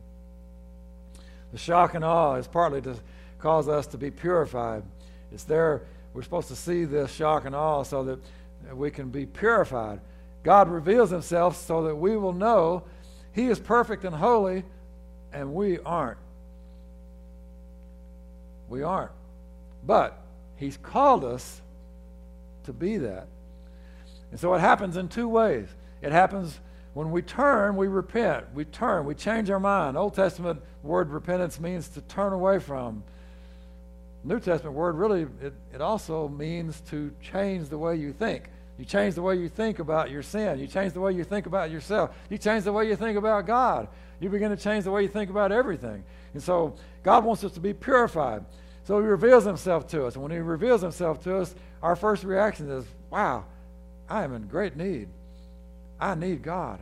[1.57, 2.97] The shock and awe is partly to
[3.39, 4.83] cause us to be purified.
[5.33, 8.19] It's there, we're supposed to see this shock and awe so that
[8.75, 10.03] we can be purified.
[10.43, 12.85] God reveals himself so that we will know
[13.33, 14.65] he is perfect and holy,
[15.33, 16.19] and we aren't.
[18.69, 19.13] We aren't.
[19.83, 20.21] But
[20.57, 21.63] he's called us
[22.65, 23.29] to be that.
[24.31, 25.69] And so it happens in two ways.
[26.03, 26.61] It happens
[26.93, 28.47] when we turn, we repent.
[28.55, 29.97] We turn, we change our mind.
[29.97, 33.03] Old Testament word repentance means to turn away from.
[34.25, 38.51] New Testament word really, it, it also means to change the way you think.
[38.79, 40.59] You change the way you think about your sin.
[40.59, 42.15] You change the way you think about yourself.
[42.29, 43.89] You change the way you think about God.
[44.21, 46.05] You begin to change the way you think about everything.
[46.35, 48.45] And so God wants us to be purified.
[48.85, 50.15] So he reveals himself to us.
[50.15, 53.45] And when he reveals himself to us, our first reaction is, wow,
[54.09, 55.09] I am in great need.
[56.01, 56.81] I need God.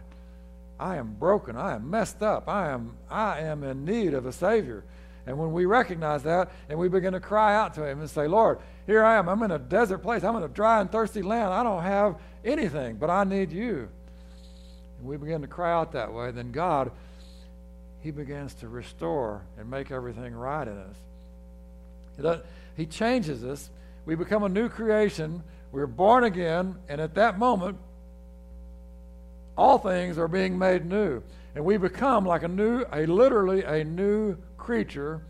[0.85, 1.57] I am broken.
[1.57, 2.47] I am messed up.
[2.47, 4.85] I am, I am in need of a Savior.
[5.27, 8.29] And when we recognize that and we begin to cry out to Him and say,
[8.29, 9.27] Lord, here I am.
[9.27, 10.23] I'm in a desert place.
[10.23, 11.55] I'm in a dry and thirsty land.
[11.55, 13.89] I don't have anything, but I need you.
[14.99, 16.93] And we begin to cry out that way, then God,
[18.01, 20.77] He begins to restore and make everything right in
[22.21, 22.41] us.
[22.77, 23.71] He changes us.
[24.05, 25.43] We become a new creation
[25.73, 27.79] we're born again, and at that moment,
[29.57, 31.23] all things are being made new.
[31.55, 35.23] And we become like a new, a literally a new creature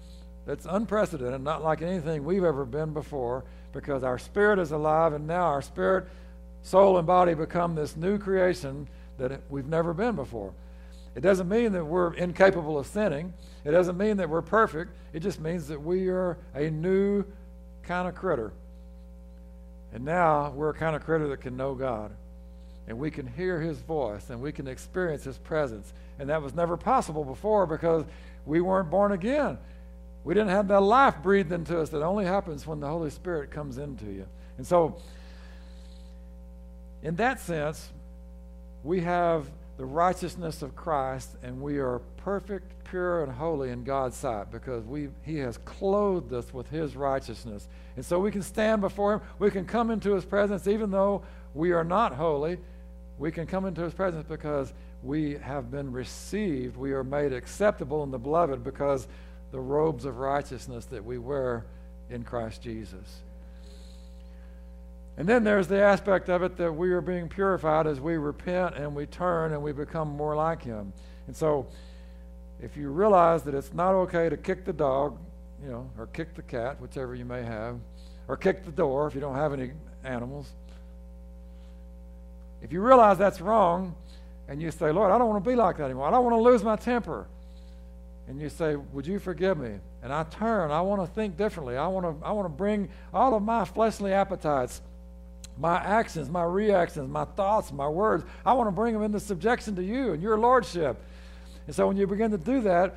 [0.47, 5.27] that's unprecedented, not like anything we've ever been before, because our spirit is alive, and
[5.27, 6.07] now our spirit,
[6.63, 8.89] soul, and body become this new creation
[9.19, 10.53] that we've never been before.
[11.15, 13.33] It doesn't mean that we're incapable of sinning.
[13.65, 14.93] It doesn't mean that we're perfect.
[15.13, 17.25] It just means that we are a new
[17.83, 18.53] kind of critter.
[19.93, 22.11] And now we're a kind of critter that can know God.
[22.87, 25.93] And we can hear his voice and we can experience his presence.
[26.19, 28.05] And that was never possible before because
[28.45, 29.59] we weren't born again.
[30.23, 33.51] We didn't have that life breathed into us that only happens when the Holy Spirit
[33.51, 34.27] comes into you.
[34.57, 34.97] And so,
[37.03, 37.91] in that sense,
[38.83, 44.17] we have the righteousness of Christ and we are perfect, pure, and holy in God's
[44.17, 47.69] sight because we, He has clothed us with His righteousness.
[47.97, 49.21] And so we can stand before Him.
[49.39, 51.23] We can come into His presence even though
[51.55, 52.59] we are not holy.
[53.19, 54.73] We can come into His presence because
[55.03, 56.77] we have been received.
[56.77, 59.07] We are made acceptable in the beloved because
[59.53, 61.65] the robes of righteousness that we wear
[62.11, 63.23] in Christ Jesus.
[65.17, 68.75] And then there's the aspect of it that we are being purified as we repent
[68.75, 70.93] and we turn and we become more like Him.
[71.27, 71.69] And so,
[72.61, 75.19] if you realize that it's not okay to kick the dog,
[75.63, 77.79] you know, or kick the cat, whichever you may have,
[78.27, 79.73] or kick the door if you don't have any
[80.03, 80.53] animals.
[82.65, 83.95] If you realize that's wrong
[84.49, 86.09] and you say, Lord, I don't want to be like that anymore.
[86.09, 87.27] I don't want to lose my temper.
[88.27, 89.75] And you say, Would you forgive me?
[90.03, 90.71] And I turn.
[90.71, 91.77] I want to think differently.
[91.77, 94.81] I want to, I want to bring all of my fleshly appetites,
[95.59, 99.77] my actions, my reactions, my thoughts, my words, I want to bring them into subjection
[99.77, 100.97] to you and your lordship.
[101.67, 102.97] And so when you begin to do that,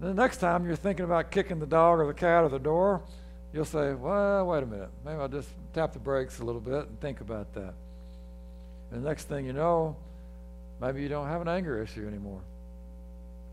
[0.00, 3.02] the next time you're thinking about kicking the dog or the cat or the door,
[3.52, 4.90] you'll say, well, wait a minute.
[5.04, 7.74] Maybe I'll just tap the brakes a little bit and think about that.
[8.90, 9.96] And the next thing you know,
[10.80, 12.40] maybe you don't have an anger issue anymore.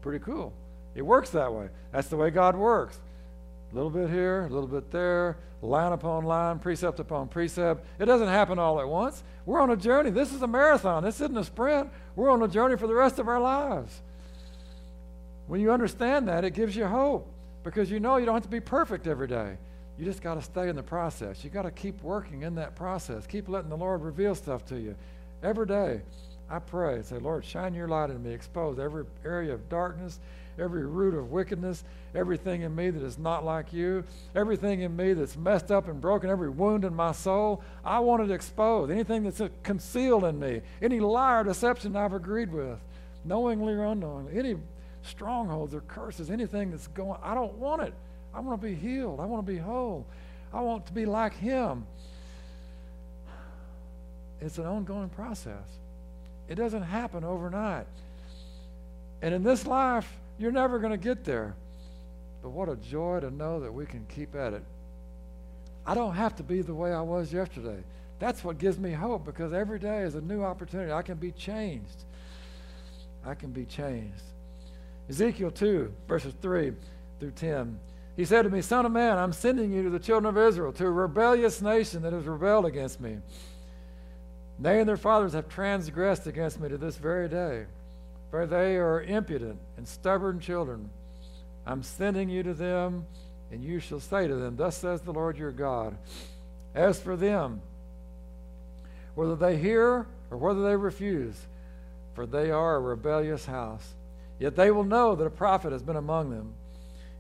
[0.02, 0.54] Pretty cool.
[0.96, 1.70] It works that way.
[1.92, 3.00] That's the way God works.
[3.72, 7.86] A little bit here, a little bit there, line upon line, precept upon precept.
[8.00, 9.24] It doesn't happen all at once.
[9.46, 10.12] We're on a journey.
[10.12, 11.04] This is a marathon.
[11.04, 11.90] This isn't a sprint.
[12.16, 14.02] We're on a journey for the rest of our lives.
[15.48, 17.28] When you understand that, it gives you hope
[17.64, 19.58] because you know you don't have to be perfect every day.
[19.98, 21.44] You just got to stay in the process.
[21.44, 23.26] You got to keep working in that process.
[23.26, 24.96] Keep letting the Lord reveal stuff to you
[25.44, 26.02] every day.
[26.50, 30.20] I pray, and say, Lord, shine your light in me, expose every area of darkness,
[30.60, 31.84] every root of wickedness,
[32.14, 34.04] everything in me that is not like you,
[34.36, 37.64] everything in me that's messed up and broken, every wound in my soul.
[37.84, 38.92] I want it exposed.
[38.92, 42.80] Anything that's concealed in me, any lie or deception I've agreed with,
[43.26, 44.56] knowingly or unknowingly, any
[45.02, 47.94] strongholds or curses, anything that's going, I don't want it.
[48.34, 49.20] I want to be healed.
[49.20, 50.06] I want to be whole.
[50.54, 51.86] I want to be like Him.
[54.44, 55.64] It's an ongoing process.
[56.50, 57.88] It doesn't happen overnight.
[59.22, 61.56] And in this life, you're never going to get there.
[62.42, 64.64] But what a joy to know that we can keep at it.
[65.86, 67.82] I don't have to be the way I was yesterday.
[68.20, 70.92] That's what gives me hope because every day is a new opportunity.
[70.92, 72.04] I can be changed.
[73.26, 74.24] I can be changed.
[75.10, 76.74] Ezekiel 2, verses 3
[77.20, 77.80] through 10.
[78.16, 80.72] He said to me, Son of man, I'm sending you to the children of Israel,
[80.74, 83.18] to a rebellious nation that has rebelled against me.
[84.64, 87.66] They and their fathers have transgressed against me to this very day,
[88.32, 90.90] for they are impudent and stubborn children.
[91.68, 93.06] I'm sending you to them,
[93.52, 95.98] and you shall say to them, Thus says the Lord your God.
[96.74, 97.62] As for them,
[99.16, 101.36] whether they hear or whether they refuse,
[102.14, 103.94] for they are a rebellious house.
[104.40, 106.54] Yet they will know that a prophet has been among them.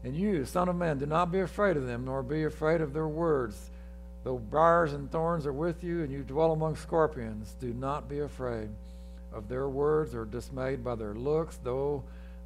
[0.05, 2.93] And you, Son of Man, do not be afraid of them, nor be afraid of
[2.93, 3.69] their words.
[4.23, 8.19] Though briars and thorns are with you, and you dwell among scorpions, do not be
[8.19, 8.69] afraid
[9.33, 12.03] of their words or dismayed by their looks, though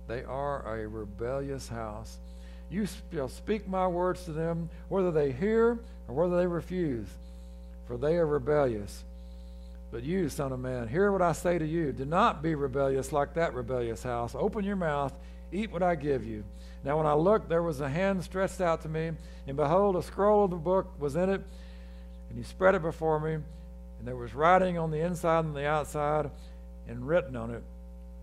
[0.08, 2.18] they are a rebellious house.
[2.70, 7.08] You shall speak my words to them, whether they hear or whether they refuse,
[7.86, 9.04] for they are rebellious.
[9.92, 11.94] But you, Son of Man, hear what I say to you.
[11.94, 14.36] Do not be rebellious like that rebellious house.
[14.36, 15.14] Open your mouth,
[15.52, 16.44] eat what I give you.
[16.84, 19.12] Now, when I looked, there was a hand stretched out to me,
[19.48, 21.42] and behold, a scroll of the book was in it,
[22.30, 25.68] and he spread it before me, and there was writing on the inside and the
[25.68, 26.30] outside,
[26.88, 27.64] and written on it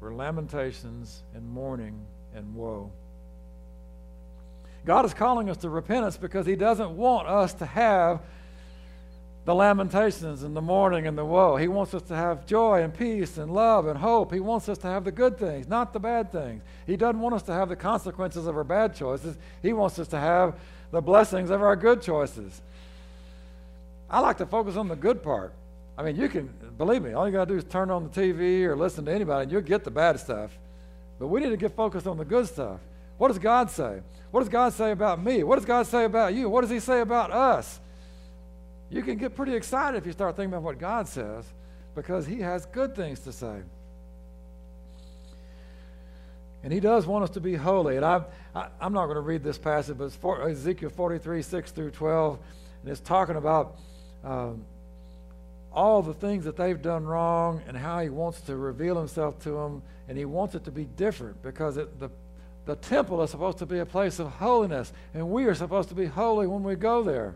[0.00, 1.98] were lamentations and mourning
[2.34, 2.90] and woe.
[4.84, 8.20] God is calling us to repentance because He doesn't want us to have
[9.44, 11.56] the lamentations and the mourning and the woe.
[11.56, 14.32] He wants us to have joy and peace and love and hope.
[14.32, 16.62] He wants us to have the good things, not the bad things.
[16.86, 19.36] He doesn't want us to have the consequences of our bad choices.
[19.62, 20.54] He wants us to have
[20.90, 22.62] the blessings of our good choices.
[24.14, 25.52] I like to focus on the good part.
[25.98, 28.08] I mean, you can, believe me, all you got to do is turn on the
[28.08, 30.56] TV or listen to anybody and you'll get the bad stuff.
[31.18, 32.78] But we need to get focused on the good stuff.
[33.18, 34.02] What does God say?
[34.30, 35.42] What does God say about me?
[35.42, 36.48] What does God say about you?
[36.48, 37.80] What does He say about us?
[38.88, 41.44] You can get pretty excited if you start thinking about what God says
[41.96, 43.62] because He has good things to say.
[46.62, 47.96] And He does want us to be holy.
[47.96, 48.22] And I,
[48.54, 51.90] I, am not going to read this passage, but it's for, Ezekiel 43, 6 through
[51.90, 52.38] 12.
[52.82, 53.76] And it's talking about
[54.24, 54.64] um,
[55.72, 59.50] all the things that they've done wrong and how He wants to reveal Himself to
[59.50, 59.82] them.
[60.08, 62.10] And He wants it to be different because it, the,
[62.66, 64.92] the temple is supposed to be a place of holiness.
[65.12, 67.34] And we are supposed to be holy when we go there.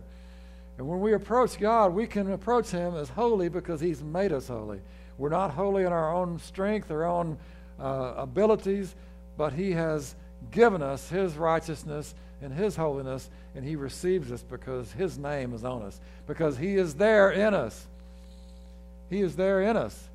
[0.79, 4.49] And when we approach God, we can approach Him as holy because He's made us
[4.49, 4.81] holy.
[5.19, 7.37] We're not holy in our own strength, our own
[7.81, 8.95] uh, abilities,
[9.37, 10.15] but He has
[10.51, 15.65] given us His righteousness and His holiness, and He receives us because His name is
[15.65, 17.87] on us, because He is there in us.
[19.11, 20.09] He is there in us.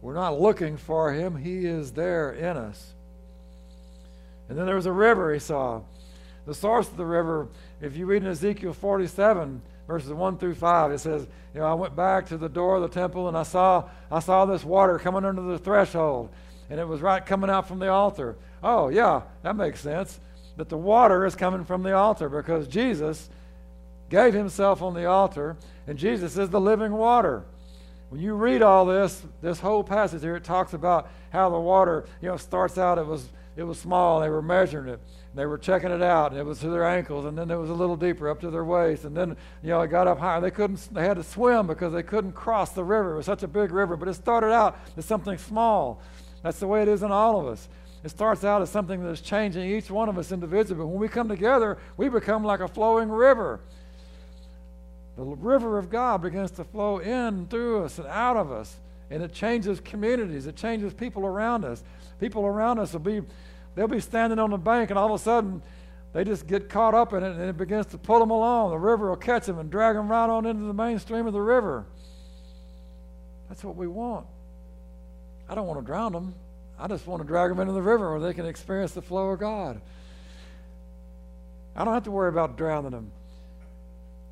[0.00, 2.94] We're not looking for Him, He is there in us.
[4.48, 5.82] And then there was a river he saw.
[6.46, 7.48] The source of the river
[7.80, 11.74] if you read in Ezekiel 47, verses 1 through 5, it says, You know, I
[11.74, 14.98] went back to the door of the temple and I saw, I saw this water
[14.98, 16.30] coming under the threshold,
[16.70, 18.36] and it was right coming out from the altar.
[18.62, 20.18] Oh, yeah, that makes sense.
[20.56, 23.28] That the water is coming from the altar because Jesus
[24.10, 25.56] gave himself on the altar,
[25.86, 27.44] and Jesus is the living water.
[28.08, 32.06] When you read all this, this whole passage here, it talks about how the water,
[32.22, 35.00] you know, starts out, it was, it was small, they were measuring it
[35.38, 37.70] they were checking it out, and it was to their ankles, and then it was
[37.70, 40.40] a little deeper up to their waist, and then you know it got up higher.
[40.40, 43.12] They couldn't, they had to swim because they couldn't cross the river.
[43.12, 46.00] It was such a big river, but it started out as something small.
[46.42, 47.68] That's the way it is in all of us.
[48.04, 51.00] It starts out as something that is changing each one of us individually, but when
[51.00, 53.60] we come together, we become like a flowing river.
[55.16, 58.76] The river of God begins to flow in through us and out of us,
[59.10, 60.46] and it changes communities.
[60.46, 61.82] It changes people around us.
[62.20, 63.22] People around us will be
[63.78, 65.62] They'll be standing on the bank, and all of a sudden,
[66.12, 68.70] they just get caught up in it, and it begins to pull them along.
[68.70, 71.40] The river will catch them and drag them right on into the mainstream of the
[71.40, 71.86] river.
[73.48, 74.26] That's what we want.
[75.48, 76.34] I don't want to drown them.
[76.78, 79.30] I just want to drag them into the river where they can experience the flow
[79.30, 79.80] of God.
[81.74, 83.10] I don't have to worry about drowning them.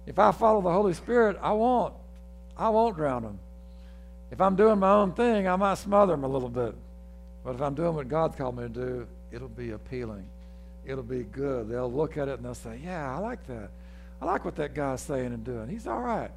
[0.07, 1.95] If I follow the Holy Spirit, I won't.
[2.57, 3.39] I won't drown them.
[4.31, 6.75] If I'm doing my own thing, I might smother them a little bit.
[7.45, 10.27] But if I'm doing what God's called me to do, it'll be appealing.
[10.85, 11.69] It'll be good.
[11.69, 13.71] They'll look at it and they'll say, Yeah, I like that.
[14.21, 15.69] I like what that guy's saying and doing.
[15.69, 16.31] He's all right.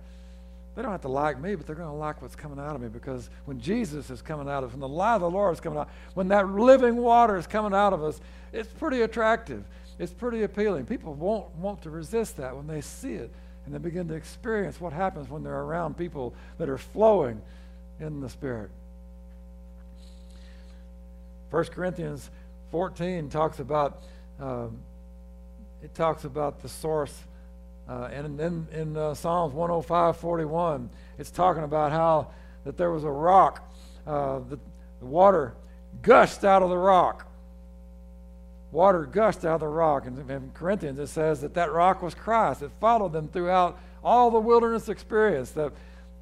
[0.76, 2.82] They don't have to like me, but they're going to like what's coming out of
[2.82, 5.54] me because when Jesus is coming out of us, when the light of the Lord
[5.54, 8.22] is coming out, when that living water is coming out of us,
[8.54, 9.64] it's pretty attractive.
[9.98, 10.86] It's pretty appealing.
[10.86, 13.32] People won't want to resist that when they see it
[13.66, 17.42] and they begin to experience what happens when they're around people that are flowing
[18.00, 18.72] in the Spirit.
[21.52, 22.30] 1 Corinthians
[22.72, 24.04] 14 talks about
[24.40, 24.78] um,
[25.82, 27.24] it talks about the source
[27.90, 32.32] uh, and then in uh, Psalms 105, 41, it's talking about how
[32.64, 33.68] that there was a rock,
[34.06, 34.60] uh, the,
[35.00, 35.56] the water
[36.04, 37.26] gushed out of the rock.
[38.72, 40.06] Water gushed out of the rock.
[40.06, 42.62] And in Corinthians, it says that that rock was Christ.
[42.62, 45.50] It followed them throughout all the wilderness experience.
[45.50, 45.72] The,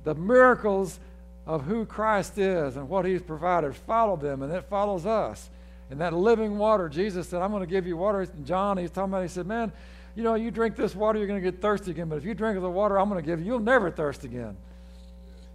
[0.06, 1.02] the miracles
[1.46, 5.50] of who Christ is and what he's provided followed them, and it follows us.
[5.90, 8.26] And that living water, Jesus said, I'm going to give you water.
[8.46, 9.72] John, he's talking about, he said, Man,
[10.18, 12.10] you know, you drink this water, you're going to get thirsty again.
[12.10, 14.24] But if you drink of the water I'm going to give you, you'll never thirst
[14.24, 14.58] again.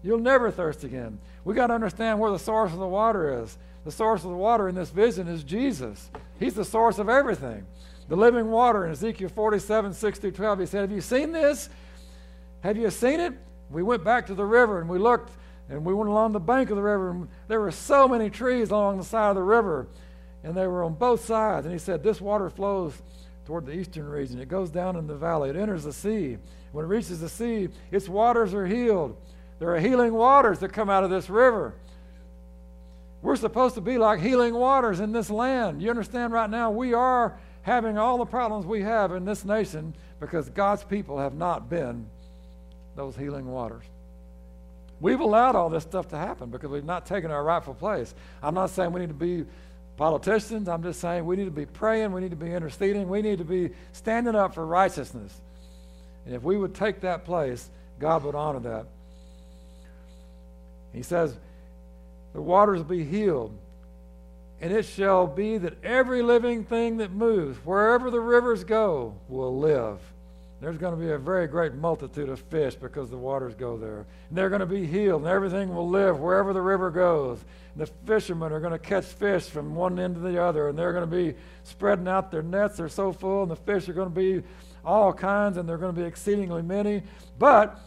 [0.04, 1.18] You'll never thirst again.
[1.44, 3.58] We got to understand where the source of the water is.
[3.84, 6.12] The source of the water in this vision is Jesus.
[6.38, 7.66] He's the source of everything.
[8.08, 11.68] The living water in Ezekiel 47, 6 through 12, he said, Have you seen this?
[12.60, 13.32] Have you seen it?
[13.68, 15.32] We went back to the river and we looked
[15.70, 18.70] and we went along the bank of the river and there were so many trees
[18.70, 19.88] along the side of the river
[20.44, 21.66] and they were on both sides.
[21.66, 23.02] And he said, This water flows
[23.44, 24.38] toward the eastern region.
[24.38, 25.50] It goes down in the valley.
[25.50, 26.38] It enters the sea.
[26.72, 29.16] When it reaches the sea, its waters are healed.
[29.58, 31.74] There are healing waters that come out of this river.
[33.20, 35.80] We're supposed to be like healing waters in this land.
[35.80, 39.94] You understand right now, we are having all the problems we have in this nation
[40.18, 42.06] because God's people have not been
[42.96, 43.84] those healing waters.
[45.00, 48.14] We've allowed all this stuff to happen because we've not taken our rightful place.
[48.42, 49.44] I'm not saying we need to be
[50.02, 50.68] politicians.
[50.68, 53.38] I'm just saying we need to be praying, we need to be interceding, we need
[53.38, 55.32] to be standing up for righteousness.
[56.26, 57.70] And if we would take that place,
[58.00, 58.86] God would honor that.
[60.92, 61.38] He says,
[62.32, 63.56] The waters will be healed,
[64.60, 69.56] and it shall be that every living thing that moves, wherever the rivers go, will
[69.56, 70.00] live.
[70.62, 74.06] There's going to be a very great multitude of fish because the waters go there.
[74.28, 77.44] And they're going to be healed, and everything will live wherever the river goes.
[77.74, 80.78] And the fishermen are going to catch fish from one end to the other, and
[80.78, 81.34] they're going to be
[81.64, 82.76] spreading out their nets.
[82.76, 84.46] They're so full, and the fish are going to be
[84.84, 87.02] all kinds, and they're going to be exceedingly many.
[87.40, 87.80] But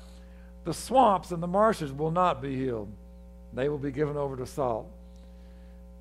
[0.65, 2.91] the swamps and the marshes will not be healed,
[3.53, 4.91] they will be given over to salt.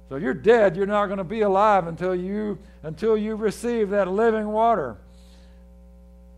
[0.09, 0.77] So you're dead.
[0.77, 4.97] You're not going to be alive until you until you receive that living water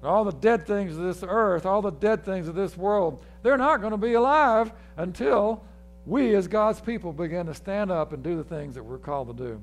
[0.06, 3.56] all the dead things of this earth, all the dead things of this world, they're
[3.56, 5.62] not going to be alive until
[6.04, 9.36] we, as God's people, begin to stand up and do the things that we're called
[9.36, 9.62] to do.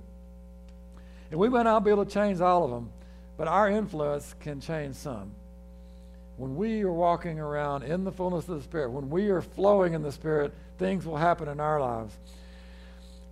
[1.31, 2.91] And we may not be able to change all of them,
[3.37, 5.31] but our influence can change some.
[6.37, 9.93] When we are walking around in the fullness of the Spirit, when we are flowing
[9.93, 12.13] in the Spirit, things will happen in our lives.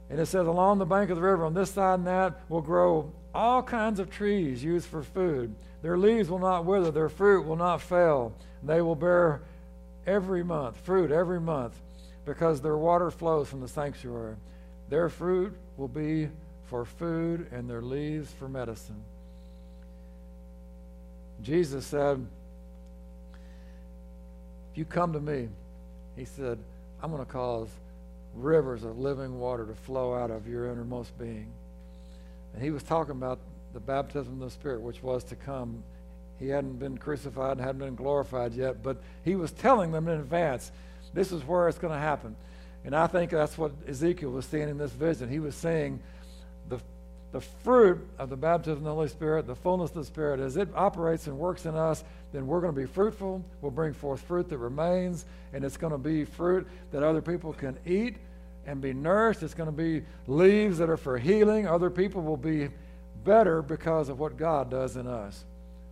[0.10, 2.62] And it says, along the bank of the river, on this side and that, will
[2.62, 7.46] grow all kinds of trees used for food their leaves will not wither, their fruit
[7.46, 8.34] will not fail.
[8.64, 9.42] They will bear
[10.06, 11.74] every month, fruit every month,
[12.26, 14.36] because their water flows from the sanctuary.
[14.90, 16.30] Their fruit will be
[16.66, 19.04] for food, and their leaves for medicine.
[21.42, 22.26] Jesus said,
[24.72, 25.50] If you come to me,
[26.16, 26.60] he said,
[27.02, 27.70] I'm going to cause
[28.36, 31.52] rivers of living water to flow out of your innermost being.
[32.54, 33.40] And he was talking about
[33.74, 35.84] the baptism of the Spirit, which was to come.
[36.40, 40.20] He hadn't been crucified and hadn't been glorified yet, but he was telling them in
[40.20, 40.72] advance,
[41.14, 42.36] this is where it's going to happen.
[42.84, 45.30] And I think that's what Ezekiel was seeing in this vision.
[45.30, 46.00] He was seeing
[46.68, 46.80] the,
[47.32, 50.40] the fruit of the baptism of the Holy Spirit, the fullness of the Spirit.
[50.40, 52.04] As it operates and works in us,
[52.34, 53.46] then we're going to be fruitful.
[53.62, 57.54] We'll bring forth fruit that remains, and it's going to be fruit that other people
[57.54, 58.18] can eat
[58.66, 59.44] and be nourished.
[59.44, 61.68] It's going to be leaves that are for healing.
[61.68, 62.70] Other people will be
[63.24, 65.44] better because of what God does in us.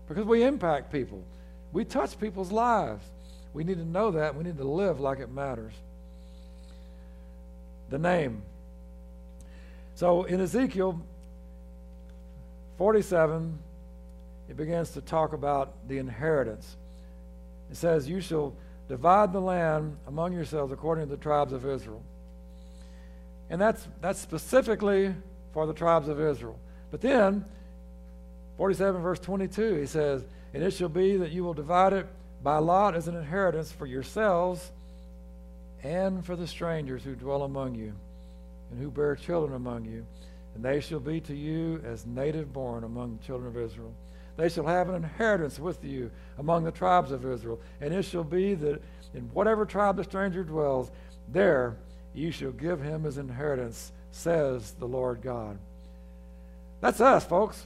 [0.08, 1.24] Because we impact people,
[1.72, 3.04] we touch people's lives.
[3.54, 4.36] We need to know that.
[4.36, 5.74] We need to live like it matters.
[7.90, 8.44] The name.
[9.96, 11.02] So in Ezekiel
[12.78, 13.60] 47,
[14.50, 16.78] it begins to talk about the inheritance.
[17.70, 18.54] It says, You shall
[18.88, 22.02] divide the land among yourselves according to the tribes of Israel.
[23.50, 25.16] And that's, that's specifically
[25.54, 26.60] for the tribes of Israel.
[26.92, 27.46] But then,
[28.58, 30.24] 47 verse 22, he says,
[30.54, 32.08] And it shall be that you will divide it
[32.44, 34.72] by lot as an inheritance for yourselves
[35.84, 37.94] and for the strangers who dwell among you
[38.72, 40.06] and who bear children among you.
[40.56, 43.94] and they shall be to you as native born among the children of Israel.
[44.36, 48.24] They shall have an inheritance with you among the tribes of Israel, and it shall
[48.24, 48.82] be that
[49.14, 50.92] in whatever tribe the stranger dwells,
[51.28, 51.78] there
[52.20, 55.58] you shall give him his inheritance, says the Lord God.
[56.82, 57.66] That's us, folks.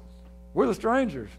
[0.54, 1.30] We're the strangers.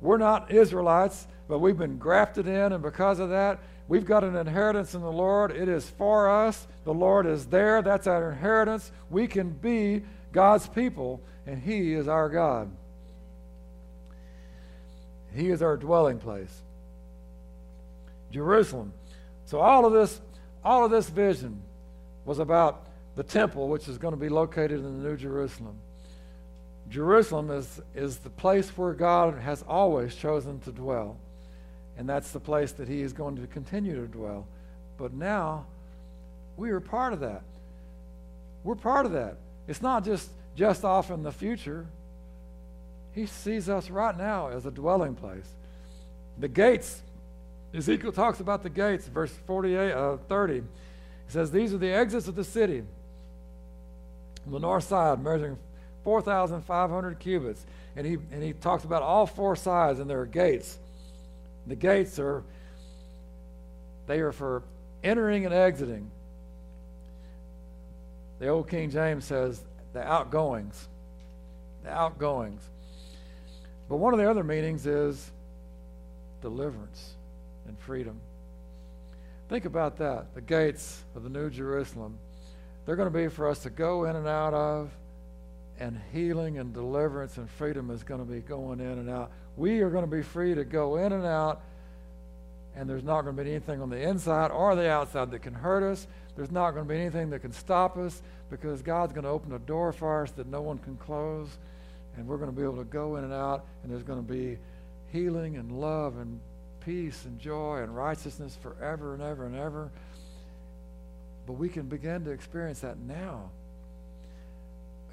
[0.00, 3.58] We're not Israelites, but we've been grafted in, and because of that,
[3.88, 5.50] we've got an inheritance in the Lord.
[5.50, 6.66] It is for us.
[6.84, 7.82] The Lord is there.
[7.82, 8.92] That's our inheritance.
[9.10, 10.02] We can be
[10.32, 12.70] God's people, and He is our God.
[15.34, 16.62] He is our dwelling place.
[18.30, 18.92] Jerusalem.
[19.46, 20.20] So all of this,
[20.64, 21.62] all of this vision
[22.24, 22.86] was about
[23.16, 25.76] the temple, which is going to be located in the New Jerusalem.
[26.88, 31.16] Jerusalem is, is the place where God has always chosen to dwell.
[31.96, 34.46] And that's the place that He is going to continue to dwell.
[34.96, 35.66] But now,
[36.56, 37.42] we are part of that.
[38.64, 39.36] We're part of that.
[39.68, 41.86] It's not just just off in the future.
[43.12, 45.48] He sees us right now as a dwelling place.
[46.38, 47.02] The gates,
[47.74, 50.62] Ezekiel talks about the gates, verse 48, uh, 30.
[51.32, 52.82] Says, These are the exits of the city.
[54.44, 55.56] On the north side, measuring
[56.04, 57.64] 4,500 cubits.
[57.96, 60.78] And he, and he talks about all four sides, and there are gates.
[61.66, 62.42] The gates are,
[64.06, 64.62] they are for
[65.02, 66.10] entering and exiting.
[68.38, 69.62] The old King James says
[69.94, 70.88] the outgoings.
[71.84, 72.62] The outgoings.
[73.88, 75.30] But one of the other meanings is
[76.42, 77.14] deliverance
[77.66, 78.20] and freedom.
[79.52, 80.34] Think about that.
[80.34, 82.18] The gates of the New Jerusalem,
[82.86, 84.90] they're going to be for us to go in and out of,
[85.78, 89.30] and healing and deliverance and freedom is going to be going in and out.
[89.58, 91.60] We are going to be free to go in and out,
[92.74, 95.52] and there's not going to be anything on the inside or the outside that can
[95.52, 96.06] hurt us.
[96.34, 99.52] There's not going to be anything that can stop us because God's going to open
[99.52, 101.58] a door for us that no one can close,
[102.16, 104.32] and we're going to be able to go in and out, and there's going to
[104.32, 104.56] be
[105.12, 106.40] healing and love and
[106.84, 109.90] peace and joy and righteousness forever and ever and ever.
[111.46, 113.50] But we can begin to experience that now.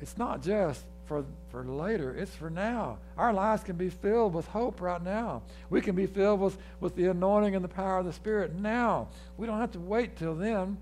[0.02, 3.00] It's not just for, for later, it's for now.
[3.18, 5.42] Our lives can be filled with hope right now.
[5.70, 9.08] We can be filled with, with the anointing and the power of the Spirit now.
[9.36, 10.78] We don't have to wait till then.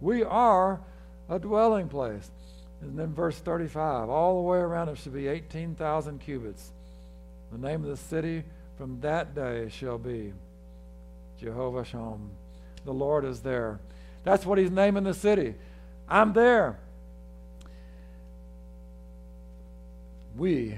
[0.00, 0.80] We are
[1.28, 2.30] a dwelling place.
[2.80, 6.70] And then verse 35 all the way around it should be 18,000 cubits.
[7.50, 8.44] The name of the city
[8.78, 10.32] from that day shall be
[11.40, 12.30] Jehovah Shammah.
[12.84, 13.80] The Lord is there.
[14.22, 15.56] That's what he's naming the city.
[16.08, 16.78] I'm there.
[20.36, 20.76] We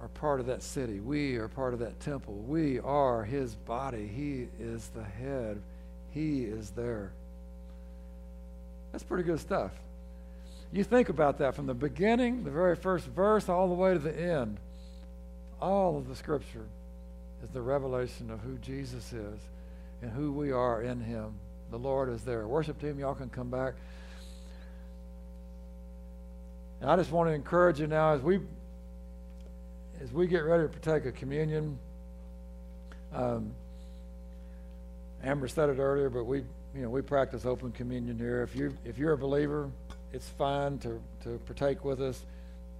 [0.00, 0.98] are part of that city.
[0.98, 2.34] We are part of that temple.
[2.34, 4.08] We are his body.
[4.08, 5.62] He is the head.
[6.10, 7.12] He is there.
[8.90, 9.70] That's pretty good stuff.
[10.72, 14.00] You think about that from the beginning, the very first verse, all the way to
[14.00, 14.58] the end.
[15.62, 16.66] All of the scripture
[17.40, 19.38] is the revelation of who Jesus is
[20.02, 21.34] and who we are in him.
[21.70, 22.48] The Lord is there.
[22.48, 23.74] Worship team, y'all can come back.
[26.80, 28.40] And I just want to encourage you now as we
[30.02, 31.78] as we get ready to partake of communion.
[33.14, 33.54] Um,
[35.22, 36.38] Amber said it earlier, but we
[36.74, 38.42] you know we practice open communion here.
[38.42, 39.70] If you if you're a believer,
[40.12, 42.20] it's fine to to partake with us.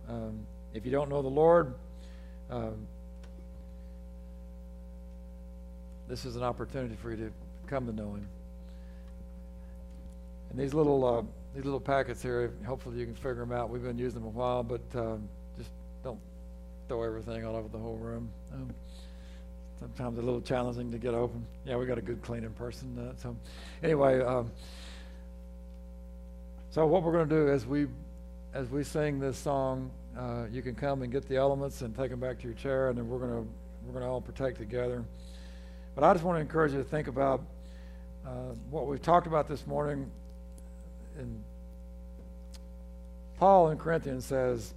[0.09, 0.45] Um,
[0.75, 1.75] if you don't know the Lord,
[2.53, 2.87] um,
[6.07, 7.33] this is an opportunity for you to
[7.67, 8.29] come to know Him.
[10.51, 11.23] And these little uh,
[11.55, 13.71] these little packets here, hopefully you can figure them out.
[13.71, 15.71] We've been using them a while, but um, just
[16.05, 16.21] don't
[16.89, 18.31] throw everything all over the whole room.
[18.53, 18.71] Um,
[19.79, 21.45] sometimes a little challenging to get open.
[21.65, 22.99] Yeah, we got a good cleaning person.
[22.99, 23.35] Uh, so,
[23.83, 24.51] anyway, um,
[26.71, 27.87] so what we're going to do as we
[28.55, 32.11] as we sing this song, uh, you can come and get the elements and take
[32.11, 33.49] them back to your chair, and then we're going to
[33.87, 35.05] we're going to all partake together.
[35.95, 37.43] But I just want to encourage you to think about
[38.27, 40.11] uh, what we've talked about this morning
[41.19, 41.43] and
[43.39, 44.73] Paul in Corinthians says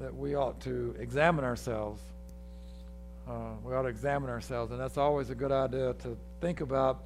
[0.00, 2.00] that we ought to examine ourselves.
[3.28, 7.04] Uh, we ought to examine ourselves, and that's always a good idea to think about.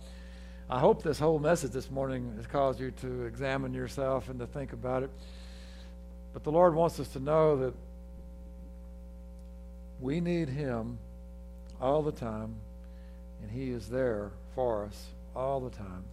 [0.71, 4.47] I hope this whole message this morning has caused you to examine yourself and to
[4.47, 5.11] think about it.
[6.33, 7.75] But the Lord wants us to know that
[10.01, 10.99] we need Him
[11.81, 12.55] all the time,
[13.43, 16.05] and He is there for us all the time.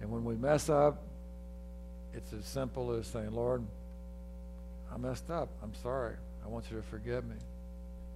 [0.00, 1.02] And when we mess up,
[2.14, 3.62] it's as simple as saying, Lord,
[4.92, 5.48] I messed up.
[5.62, 6.14] I'm sorry.
[6.44, 7.36] I want you to forgive me.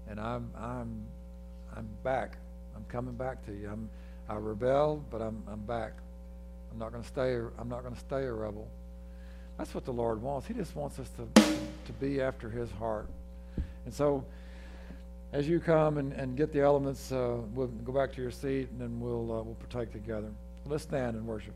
[0.09, 1.05] And I'm I'm
[1.77, 2.36] I'm back.
[2.74, 3.69] I'm coming back to you.
[3.70, 3.89] I'm
[4.28, 5.93] I rebelled, but I'm I'm back.
[6.73, 8.69] I'm not to stay I'm not going to stay a rebel.
[9.59, 10.47] That's what the Lord wants.
[10.47, 11.43] He just wants us to,
[11.86, 13.09] to be after His heart.
[13.85, 14.24] And so,
[15.32, 18.70] as you come and, and get the elements, uh, we'll go back to your seat
[18.70, 20.31] and then we'll, uh, we'll partake together.
[20.66, 21.55] Let's stand and worship.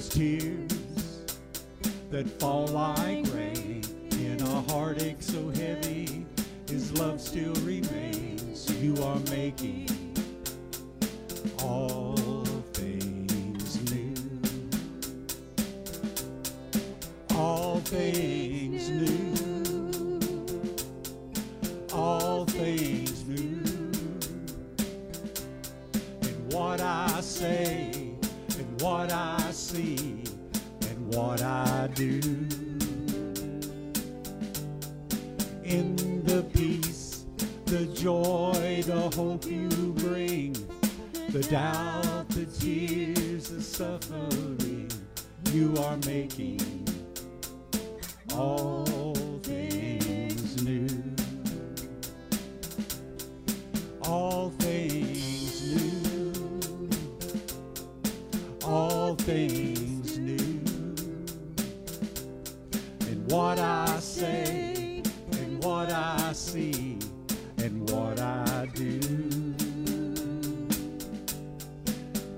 [0.00, 1.20] Those tears
[2.10, 3.29] that fall like
[63.30, 65.02] what I say,
[65.32, 66.98] and what I see,
[67.58, 68.98] and what I do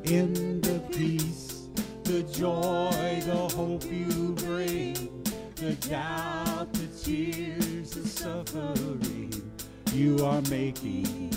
[0.05, 1.69] in the peace,
[2.05, 5.24] the joy, the hope you bring,
[5.55, 9.51] the doubt, the tears, the suffering,
[9.94, 11.32] you are making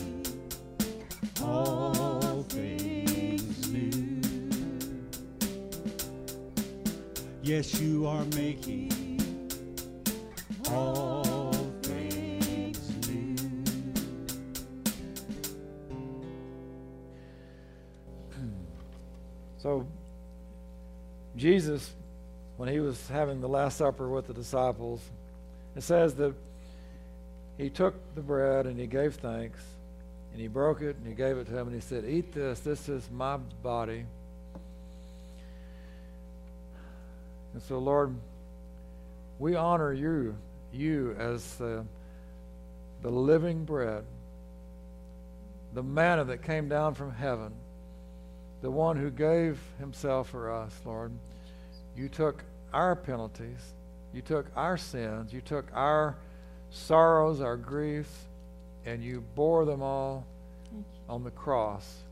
[1.41, 4.21] all things new.
[7.41, 8.94] Yes, you are making
[21.45, 21.93] Jesus,
[22.57, 24.99] when he was having the Last Supper with the disciples,
[25.75, 26.33] it says that
[27.55, 29.59] he took the bread and he gave thanks,
[30.31, 32.61] and he broke it and he gave it to them, and he said, Eat this,
[32.61, 34.07] this is my body.
[37.53, 38.15] And so, Lord,
[39.37, 40.35] we honor you,
[40.73, 41.85] you as the,
[43.03, 44.03] the living bread,
[45.75, 47.53] the manna that came down from heaven
[48.65, 51.11] the one who gave himself for us, Lord.
[51.95, 52.43] You took
[52.73, 53.73] our penalties,
[54.13, 56.15] you took our sins, you took our
[56.69, 58.25] sorrows, our griefs,
[58.85, 60.25] and you bore them all
[61.07, 62.03] on the cross.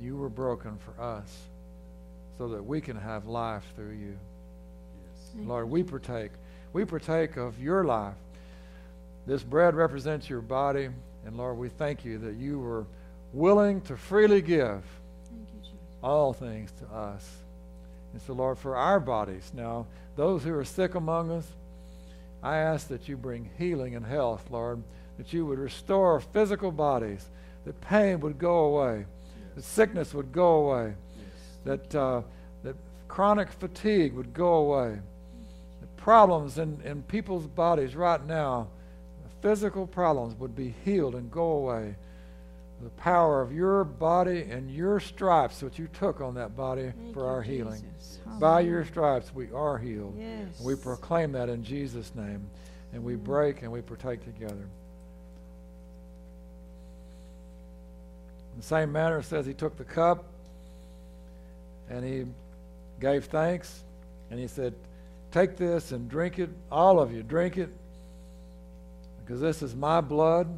[0.00, 1.30] You were broken for us
[2.38, 4.18] so that we can have life through you.
[5.36, 5.46] Yes.
[5.46, 6.30] Lord, we partake.
[6.72, 8.14] We partake of your life.
[9.26, 10.88] This bread represents your body,
[11.26, 12.86] and Lord, we thank you that you were
[13.32, 14.82] willing to freely give
[15.28, 15.76] Thank you, Jesus.
[16.02, 17.39] all things to us.
[18.12, 21.46] And so, Lord, for our bodies, now, those who are sick among us,
[22.42, 24.82] I ask that you bring healing and health, Lord,
[25.18, 27.26] that you would restore physical bodies,
[27.64, 29.04] that pain would go away,
[29.54, 30.94] that sickness would go away,
[31.64, 32.22] that, uh,
[32.62, 32.76] that
[33.08, 34.98] chronic fatigue would go away,
[35.80, 38.68] that problems in, in people's bodies right now,
[39.40, 41.96] physical problems would be healed and go away.
[42.82, 47.14] The power of your body and your stripes, which you took on that body Thank
[47.14, 47.84] for our healing.
[48.38, 50.16] By your stripes we are healed.
[50.18, 50.60] Yes.
[50.60, 52.48] We proclaim that in Jesus' name.
[52.92, 54.66] And we break and we partake together.
[58.52, 60.24] In the same manner, it says he took the cup
[61.88, 62.24] and he
[63.00, 63.84] gave thanks
[64.30, 64.74] and he said,
[65.30, 67.70] Take this and drink it, all of you, drink it,
[69.22, 70.48] because this is my blood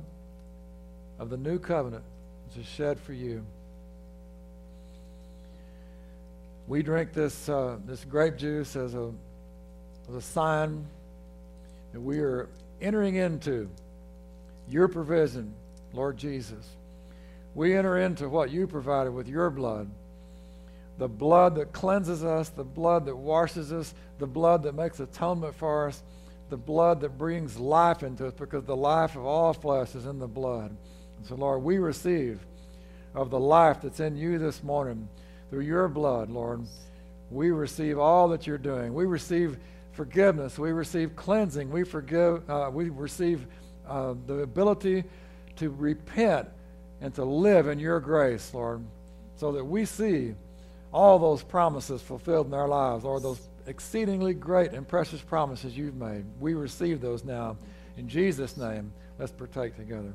[1.19, 2.05] of the new covenant,
[2.57, 3.45] is shed for you.
[6.67, 9.13] We drink this, uh, this grape juice as a,
[10.09, 10.87] as a sign
[11.93, 12.49] that we are
[12.81, 13.69] entering into
[14.69, 15.55] your provision,
[15.93, 16.67] Lord Jesus.
[17.55, 19.91] We enter into what you provided with your blood
[20.99, 25.55] the blood that cleanses us, the blood that washes us, the blood that makes atonement
[25.55, 26.03] for us,
[26.51, 30.19] the blood that brings life into us, because the life of all flesh is in
[30.19, 30.77] the blood.
[31.25, 32.41] So, Lord, we receive
[33.15, 35.09] of the life that's in you this morning
[35.51, 36.63] through your blood, Lord.
[37.31, 38.93] We receive all that you're doing.
[38.93, 39.59] We receive
[39.93, 40.59] forgiveness.
[40.59, 41.71] We receive cleansing.
[41.71, 42.49] We forgive.
[42.49, 43.47] Uh, we receive
[43.87, 45.05] uh, the ability
[45.57, 46.49] to repent
[47.01, 48.83] and to live in your grace, Lord,
[49.37, 50.35] so that we see
[50.93, 55.95] all those promises fulfilled in our lives, or those exceedingly great and precious promises you've
[55.97, 56.25] made.
[56.39, 57.57] We receive those now.
[57.97, 60.13] In Jesus' name, let's partake together.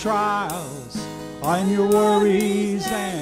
[0.00, 0.96] Trials
[1.42, 3.19] and your worries and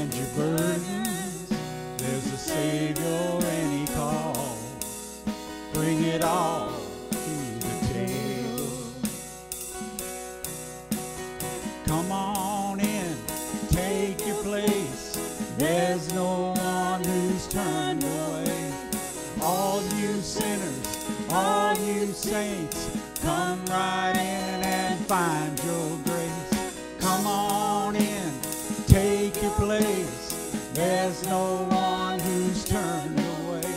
[30.78, 33.74] There's no one who's turned away.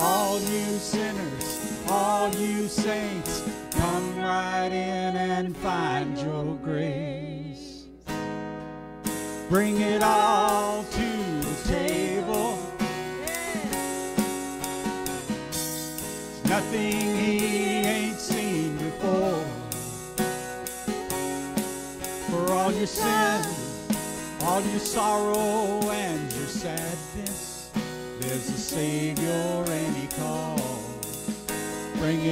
[0.00, 7.84] All you sinners, all you saints, come right in and find your grace.
[9.48, 11.08] Bring it all to
[11.46, 12.58] the table.
[16.42, 17.36] There's Nothing he
[17.94, 19.44] ain't seen before.
[22.28, 23.44] For all your sin,
[24.42, 26.07] all your sorrow and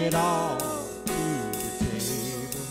[0.07, 0.57] it all
[1.05, 2.67] to the table.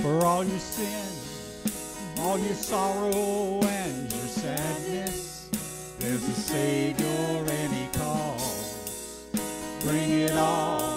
[0.00, 5.50] For all your sin, all your sorrow and your sadness,
[5.98, 9.26] there's a Savior and he calls.
[9.82, 10.93] Bring it all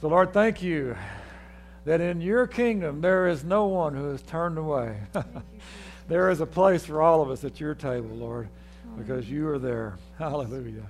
[0.00, 0.96] So, Lord, thank you
[1.84, 4.96] that in your kingdom there is no one who is turned away.
[6.08, 8.48] there is a place for all of us at your table, Lord,
[8.96, 9.98] because you are there.
[10.18, 10.86] Hallelujah.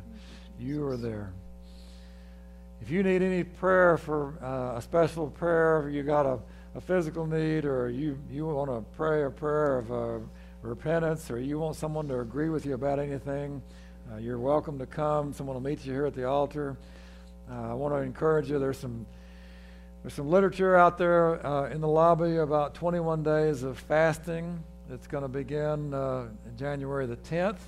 [0.61, 1.33] You are there.
[2.81, 6.39] If you need any prayer for uh, a special prayer, if you got a,
[6.77, 10.19] a physical need, or you, you want to pray a prayer of uh,
[10.63, 13.61] repentance, or you want someone to agree with you about anything,
[14.13, 15.33] uh, you're welcome to come.
[15.33, 16.77] Someone will meet you here at the altar.
[17.51, 18.59] Uh, I want to encourage you.
[18.59, 19.07] There's some
[20.03, 24.63] there's some literature out there uh, in the lobby about 21 days of fasting.
[24.91, 27.59] It's going to begin uh, January the 10th.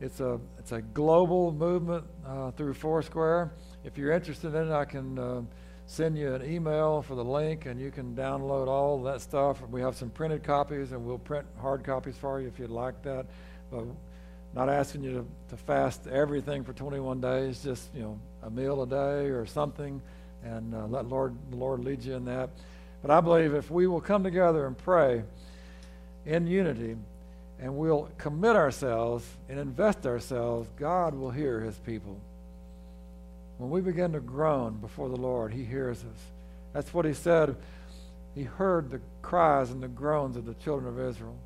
[0.00, 3.52] It's a it's a global movement uh, through Foursquare.
[3.84, 5.42] If you're interested in it, I can uh,
[5.86, 9.62] send you an email for the link, and you can download all that stuff.
[9.70, 13.02] We have some printed copies, and we'll print hard copies for you if you'd like
[13.04, 13.26] that.
[13.70, 13.84] But
[14.52, 18.82] not asking you to, to fast everything for 21 days, just you know a meal
[18.82, 20.00] a day or something,
[20.44, 22.50] and uh, let Lord the Lord lead you in that.
[23.02, 25.24] But I believe if we will come together and pray
[26.24, 26.96] in unity,
[27.60, 32.20] and we'll commit ourselves and invest ourselves, God will hear His people.
[33.58, 36.20] When we begin to groan before the Lord, He hears us.
[36.72, 37.56] That's what He said.
[38.34, 41.36] He heard the cries and the groans of the children of Israel,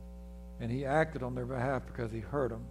[0.61, 2.65] and He acted on their behalf because He heard them.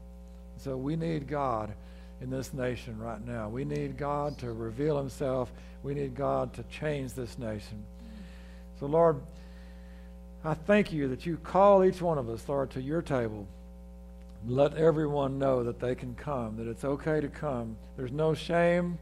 [0.58, 1.74] So we need God
[2.22, 3.50] in this nation right now.
[3.50, 5.52] We need God to reveal Himself.
[5.84, 7.84] We need God to change this nation.
[8.80, 9.22] So, Lord,
[10.44, 13.48] I thank you that you call each one of us, Lord, to your table.
[14.48, 17.76] Let everyone know that they can come, that it's okay to come.
[17.98, 19.00] There's no shame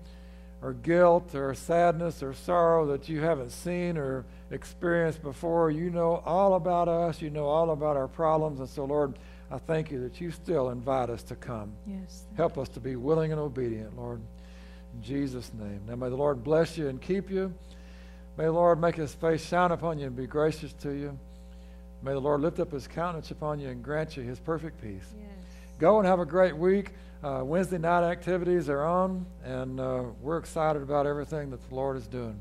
[0.63, 5.69] or guilt or sadness or sorrow that you haven't seen or experienced before.
[5.69, 8.59] You know all about us, you know all about our problems.
[8.59, 9.19] And so, Lord,
[9.49, 11.73] I thank you that you still invite us to come.
[11.85, 12.25] Yes.
[12.35, 14.21] Help us to be willing and obedient, Lord.
[14.93, 15.81] In Jesus' name.
[15.87, 17.53] Now may the Lord bless you and keep you.
[18.37, 21.17] May the Lord make his face shine upon you and be gracious to you.
[22.03, 25.15] May the Lord lift up his countenance upon you and grant you his perfect peace.
[25.17, 25.27] Yes.
[25.79, 26.91] Go and have a great week.
[27.23, 31.97] Uh, Wednesday night activities are on, and uh, we're excited about everything that the Lord
[31.97, 32.39] is doing.